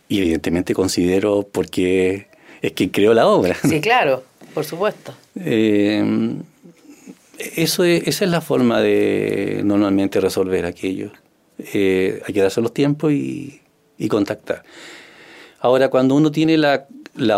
[0.09, 2.26] Y evidentemente considero porque
[2.61, 3.55] es quien creó la obra.
[3.62, 4.24] Sí, claro,
[4.55, 5.15] por supuesto.
[5.37, 6.03] Eh,
[7.57, 11.11] eso es- esa es la forma de normalmente resolver aquello.
[11.59, 13.61] Eh, hay que darse los tiempos y,
[14.09, 14.63] contactar.
[15.61, 16.87] Ahora, cuando uno tiene la,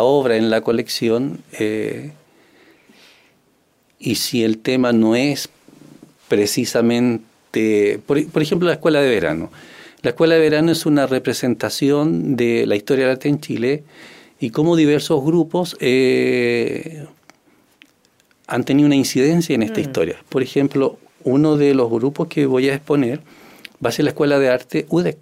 [0.00, 2.12] obra en la colección, eh,
[3.98, 5.48] y si el tema no es
[6.28, 9.50] precisamente, por ejemplo, la escuela de verano.
[10.02, 13.84] La escuela de verano es una representación de la historia del arte en Chile
[14.42, 17.06] y cómo diversos grupos eh,
[18.48, 20.16] han tenido una incidencia en esta historia.
[20.28, 23.20] Por ejemplo, uno de los grupos que voy a exponer
[23.84, 25.16] va a ser la Escuela de Arte UDEC,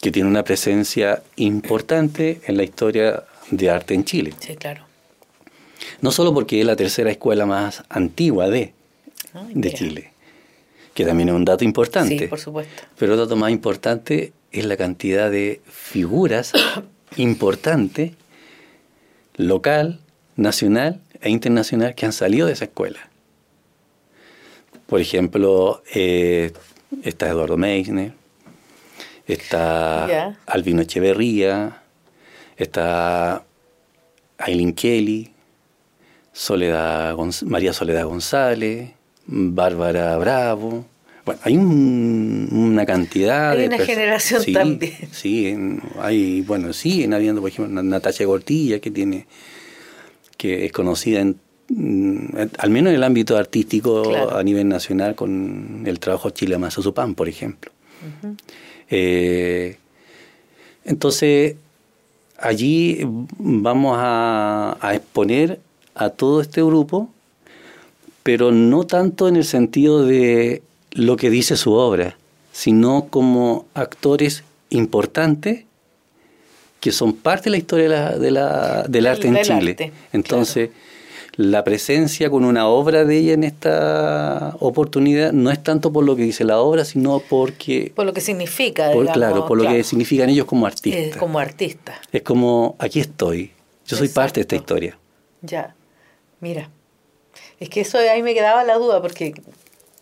[0.00, 3.22] que tiene una presencia importante en la historia
[3.52, 4.34] de arte en Chile.
[4.40, 4.84] Sí, claro.
[6.00, 8.74] No solo porque es la tercera escuela más antigua de,
[9.34, 9.72] Ay, de.
[9.72, 10.12] Chile,
[10.94, 12.18] que también es un dato importante.
[12.18, 12.82] Sí, por supuesto.
[12.98, 16.52] Pero el dato más importante es la cantidad de figuras
[17.16, 18.12] importantes,
[19.36, 20.00] local,
[20.36, 23.08] nacional e internacional, que han salido de esa escuela.
[24.86, 26.52] Por ejemplo, eh,
[27.02, 28.12] está Eduardo Meissner,
[29.26, 30.04] está.
[30.46, 31.82] Albino Echeverría,
[32.56, 33.44] está
[34.38, 35.32] Aileen Kelly,
[36.32, 38.90] Soledad Gonz- María Soledad González,
[39.26, 40.84] Bárbara Bravo.
[41.26, 44.94] Bueno, hay un- una cantidad Hay de una generación Sí, también.
[45.10, 49.26] Sí, en- hay, bueno, siguen habiendo, por ejemplo, Natacha Gortilla, que tiene,
[50.38, 51.36] que es conocida en,
[51.68, 52.26] mm,
[52.58, 54.36] al menos en el ámbito artístico Claro.
[54.38, 57.72] a nivel nacional con el trabajo Chile Mazazupán, por ejemplo.
[58.88, 59.78] Eh,
[60.84, 61.56] entonces,
[62.38, 63.00] allí
[63.38, 65.58] vamos a, a exponer
[65.96, 67.10] a todo este grupo,
[68.22, 70.62] pero no tanto en el sentido de
[70.96, 72.16] lo que dice su obra,
[72.52, 75.64] sino como actores importantes
[76.80, 79.70] que son parte de la historia de la- de la- del arte en Chile.
[79.72, 80.70] arte, Entonces,
[81.36, 86.16] la presencia con una obra de ella en esta oportunidad no es tanto por lo
[86.16, 89.68] que dice la obra, sino porque, Por lo que significa, por, digamos, claro, por lo
[89.68, 91.16] que significan ellos como artistas.
[91.18, 92.00] como artista.
[92.12, 93.52] Es como, aquí estoy,
[93.86, 94.98] yo soy parte de esta historia.
[95.42, 95.74] Ya,
[96.40, 96.70] mira.
[97.60, 99.34] Es que eso ahí me quedaba la duda, porque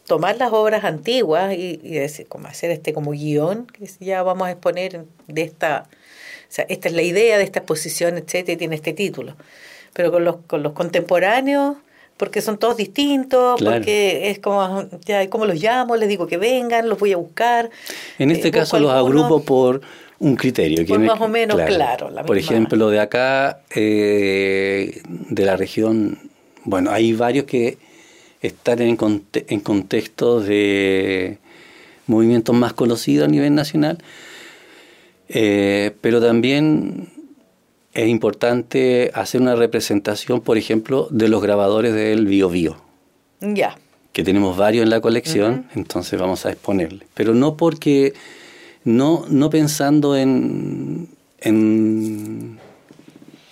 [0.06, 4.46] tomar las obras antiguas y, y decir, como hacer este como guion, que ya vamos
[4.48, 8.56] a exponer de esta, o sea, esta es la idea de esta exposición, etcétera, y
[8.56, 9.34] tiene este título.
[9.92, 11.76] Pero con los, con los contemporáneos,
[12.16, 13.76] porque son todos distintos, Claro.
[13.78, 15.96] porque es como, ya, ¿cómo los llamo?
[15.96, 17.70] Les digo que vengan, los voy a buscar.
[18.18, 19.24] En este Eh, caso los algunos.
[19.24, 19.80] agrupo por
[20.20, 20.86] un criterio.
[20.86, 26.18] Por más o menos, claro, la Por misma- ejemplo, de acá, eh, de la región,
[26.64, 27.78] bueno, hay varios que
[28.46, 31.38] están en, conte- en contextos de
[32.06, 33.98] movimientos más conocidos a nivel nacional,
[35.28, 37.08] eh, pero también
[37.94, 42.76] es importante hacer una representación, por ejemplo, de los grabadores del Bio Bio.
[43.40, 43.78] Ya,
[44.12, 47.06] que tenemos varios en la colección, entonces vamos a exponerle.
[47.14, 48.14] Pero no porque,
[48.84, 51.08] no, no pensando en,
[51.40, 52.58] en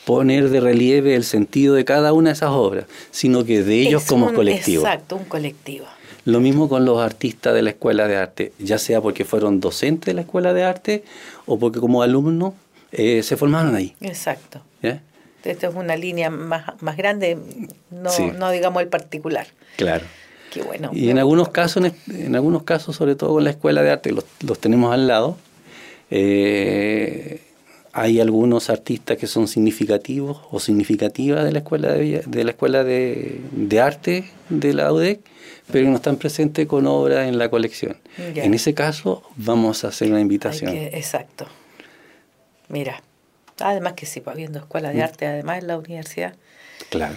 [0.05, 4.03] poner de relieve el sentido de cada una de esas obras, sino que de ellos
[4.03, 4.83] Es como un- colectivo.
[4.85, 5.87] Exacto, un colectivo.
[6.25, 10.07] Lo mismo con los artistas de la escuela de arte, ya sea porque fueron docentes
[10.07, 11.05] de la escuela de arte
[11.47, 12.55] o porque como alumnos
[12.93, 13.95] eh, se formaron ahí.
[14.01, 14.61] Exacto.
[14.83, 15.01] ¿ya?
[15.45, 17.37] Esta es una línea más, más grande,
[17.91, 18.31] no, Sí.
[18.39, 19.49] no digamos el particular.
[19.77, 20.05] Claro.
[20.53, 20.91] Qué bueno.
[20.93, 24.13] Y en algunos casos, en, en algunos casos, sobre todo con la escuela de arte,
[24.13, 25.37] los, los tenemos al lado.
[26.11, 27.41] eh,
[27.93, 32.85] hay algunos artistas que son significativos o significativas de la escuela de, de la escuela
[32.85, 35.21] de, de arte de la UDEC,
[35.71, 37.97] pero que no están presentes con obras en la colección.
[38.35, 38.45] Ya.
[38.45, 40.73] En ese caso, vamos a hacer una invitación.
[40.73, 41.47] que- exacto.
[42.69, 43.03] Mira,
[43.61, 44.97] además que sí, pues, habiendo escuela Mm.
[44.97, 46.35] de arte, además en la universidad,
[46.91, 47.17] Claro.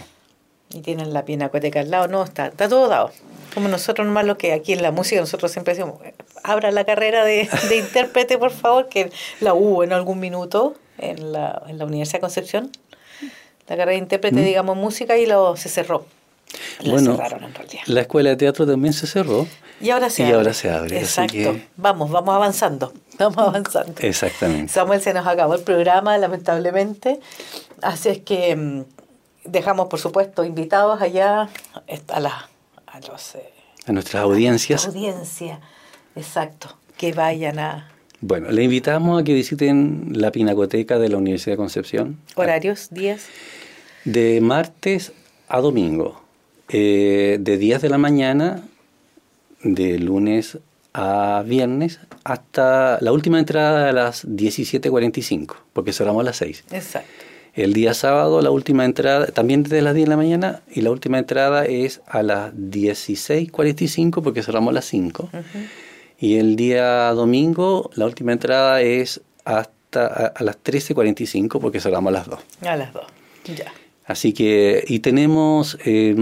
[0.70, 3.10] Y tienen la pinacoteca al lado, no, está, está todo dado.
[3.54, 5.98] Como nosotros nomás lo que aquí en la música nosotros siempre decimos,
[6.42, 9.10] abra la carrera de, de intérprete, por favor, que
[9.40, 12.70] la hubo en algún minuto en la, en la Universidad de Concepción.
[13.68, 16.06] La carrera de intérprete, digamos, en música, y lo, se cerró.
[16.80, 16.90] La Mm.
[16.92, 17.82] Bueno, cerraron en realidad.
[17.86, 19.46] la escuela de teatro también se cerró.
[19.80, 20.36] Y ahora se y abre.
[20.36, 21.32] ahora se abre, Exacto.
[21.32, 22.92] que- Vamos, vamos avanzando.
[23.18, 23.94] Vamos avanzando.
[24.00, 24.72] Exactamente.
[24.72, 27.18] Samuel, se nos acabó el programa, lamentablemente.
[27.82, 28.84] Así es que mm,
[29.48, 31.48] dejamos, por supuesto, invitados allá
[32.08, 32.48] a, la,
[32.86, 33.50] a los, eh,
[33.86, 34.86] A nuestras audiencias.
[34.86, 35.60] audiencia.
[36.14, 36.76] Exacto.
[36.96, 37.90] Que vayan a
[38.20, 43.26] Bueno, le invitamos a que visiten la Pinacoteca de la Universidad de Concepción horarios, días.
[44.04, 45.12] de martes
[45.48, 46.22] a domingo,
[46.70, 48.62] eh, de 10 de la mañana,
[49.62, 50.58] de lunes
[50.94, 56.64] a viernes, hasta la última entrada a las 17.45, porque cerramos a las 6.
[56.70, 57.10] Exacto.
[57.56, 60.90] El día sábado, la última entrada, también desde las 10 de la mañana, y la
[60.90, 65.30] última entrada es a las 16.45, porque cerramos a las 5.
[66.18, 72.10] Y el día domingo, la última entrada es hasta a, a las 13.45, porque cerramos
[72.10, 72.40] a las 2.
[72.66, 73.06] A las dos.
[73.46, 73.72] Ya.
[74.04, 76.14] Así que, y tenemos eh,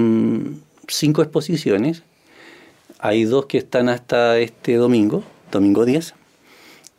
[0.87, 2.05] cinco exposiciones.
[3.01, 6.15] Hay dos que están hasta este domingo, domingo 10,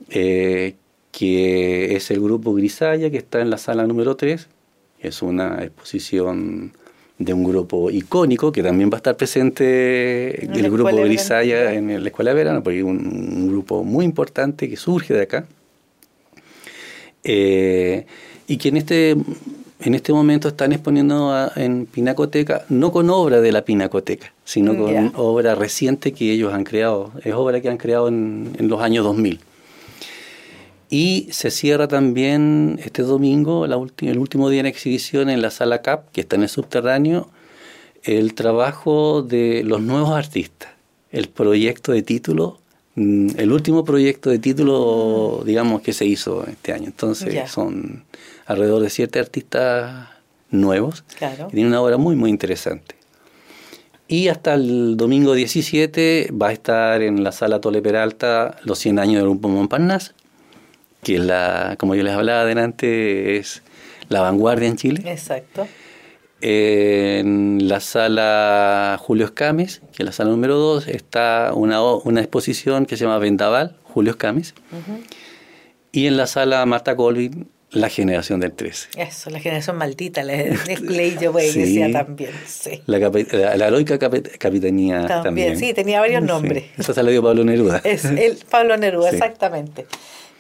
[0.10, 0.76] eh,
[1.18, 4.48] que es el grupo Grisaya, que está en la sala número 3.
[5.00, 6.74] Es una exposición
[7.18, 11.72] de un grupo icónico que también va a estar presente En el grupo Verano.
[11.72, 15.22] en la Escuela de Verano, porque es un, un grupo muy importante que surge de
[15.22, 15.46] acá.
[17.24, 18.06] Eh,
[18.48, 23.40] y que en este, en este momento están exponiendo a- en Pinacoteca, no con obra
[23.42, 25.12] de la Pinacoteca, sino con Ya.
[25.16, 27.12] obra reciente que ellos han creado.
[27.24, 29.40] Es obra que han creado en, en los años 2000.
[30.90, 35.82] Y se cierra también este domingo, la el último día en exhibición en la sala
[35.82, 37.30] CAP, que está en el subterráneo,
[38.04, 40.70] el trabajo de los nuevos artistas,
[41.12, 42.60] el proyecto de título,
[42.96, 46.86] mm, el último proyecto de título, digamos, que se hizo este año.
[46.86, 48.04] Entonces son
[48.46, 50.10] alrededor de siete artistas
[50.52, 51.48] nuevos Claro.
[51.48, 52.96] que tienen una obra muy, muy interesante.
[54.08, 59.00] Y hasta el domingo 17 va a estar en la sala Tole Peralta los 100
[59.00, 60.12] años del Grupo Montparnasse,
[61.06, 63.62] que es la, como yo les hablaba adelante, es
[64.10, 65.04] la vanguardia en Chile.
[65.06, 65.68] Exacto.
[66.42, 72.86] En la sala Julio Escames, que es la sala número 2, está una, una exposición
[72.86, 74.54] que se llama Vendaval, Julio Escames.
[74.72, 75.00] Ujú.
[75.92, 78.90] Y en la sala Marta Colvin la generación del 13.
[78.98, 81.60] Eso, la generación maldita, le, leí yo, pues, Sí.
[81.60, 82.32] decía también.
[82.48, 82.82] Sí.
[82.86, 85.60] La, la, la heroica capi- capitanía También, también.
[85.60, 86.28] sí, tenía varios Sí.
[86.28, 86.64] nombres.
[86.78, 87.82] Eso se lo dio Pablo Neruda.
[87.84, 89.16] Es el Pablo Neruda, Sí.
[89.18, 89.88] exactamente.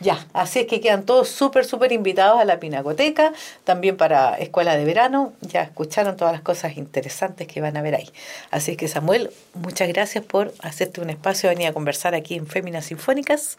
[0.01, 3.31] Ya, así es que quedan todos súper, súper invitados a la Pinacoteca,
[3.63, 5.31] también para Escuela de Verano.
[5.41, 8.09] Ya escucharon todas las cosas interesantes que van a ver ahí.
[8.51, 12.45] Así es que, Samuel, muchas gracias por hacerte un espacio, venir a conversar aquí en
[12.45, 13.57] Féminas Sinfónicas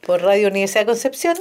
[0.00, 1.36] por Radio Universidad de Concepción.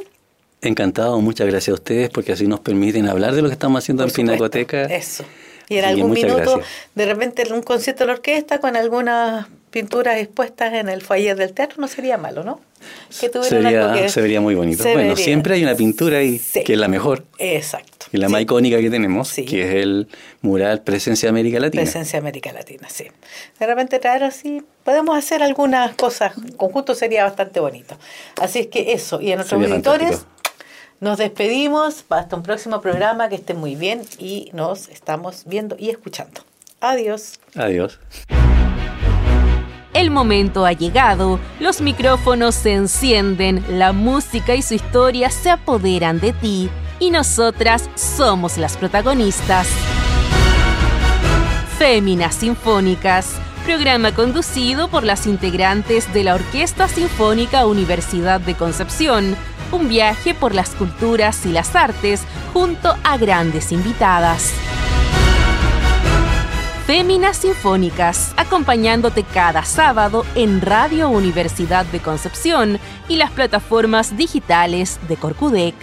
[0.61, 4.03] Encantado, muchas gracias a ustedes porque así nos permiten hablar de lo que estamos haciendo
[4.03, 4.83] Por en Pinacoteca.
[4.83, 5.23] supuesto, Eso.
[5.69, 6.65] Y en Sí, algún minuto, gracias.
[6.93, 11.35] de repente, en un concierto de la orquesta con algunas pinturas expuestas en el foyer
[11.35, 12.61] del teatro, no sería malo, ¿no?
[13.19, 14.83] Que Sería, que- se vería muy bonito.
[14.83, 15.23] se bueno, vería.
[15.25, 16.63] siempre hay una pintura ahí Sí.
[16.63, 18.05] que es la mejor, Exacto.
[18.13, 18.31] y la Sí.
[18.31, 19.43] más icónica que tenemos, Sí.
[19.43, 20.07] que es el
[20.41, 21.83] mural Presencia América Latina.
[21.83, 23.07] Presencia América Latina, sí.
[23.59, 27.97] De repente traer así, podemos hacer algunas cosas, en conjunto sería bastante bonito.
[28.41, 30.31] Así es que eso, y a nuestros Sería auditores fantástico.
[31.01, 35.89] nos despedimos, hasta un próximo programa, que estén muy bien y nos estamos viendo y
[35.89, 36.39] escuchando.
[36.79, 37.39] Adiós.
[37.55, 37.99] Adiós.
[39.95, 46.19] El momento ha llegado, los micrófonos se encienden, la música y su historia se apoderan
[46.19, 46.69] de ti
[46.99, 49.69] y nosotras somos las protagonistas.
[51.79, 59.37] Féminas Sinfónicas, programa conducido por las integrantes de la Orquesta Sinfónica Universidad de Concepción,
[59.71, 62.21] un viaje por las culturas y las artes
[62.51, 64.51] junto a grandes invitadas.
[66.85, 72.77] Féminas Sinfónicas, acompañándote cada sábado en Radio Universidad de Concepción
[73.09, 75.73] y las plataformas digitales de Corcudec.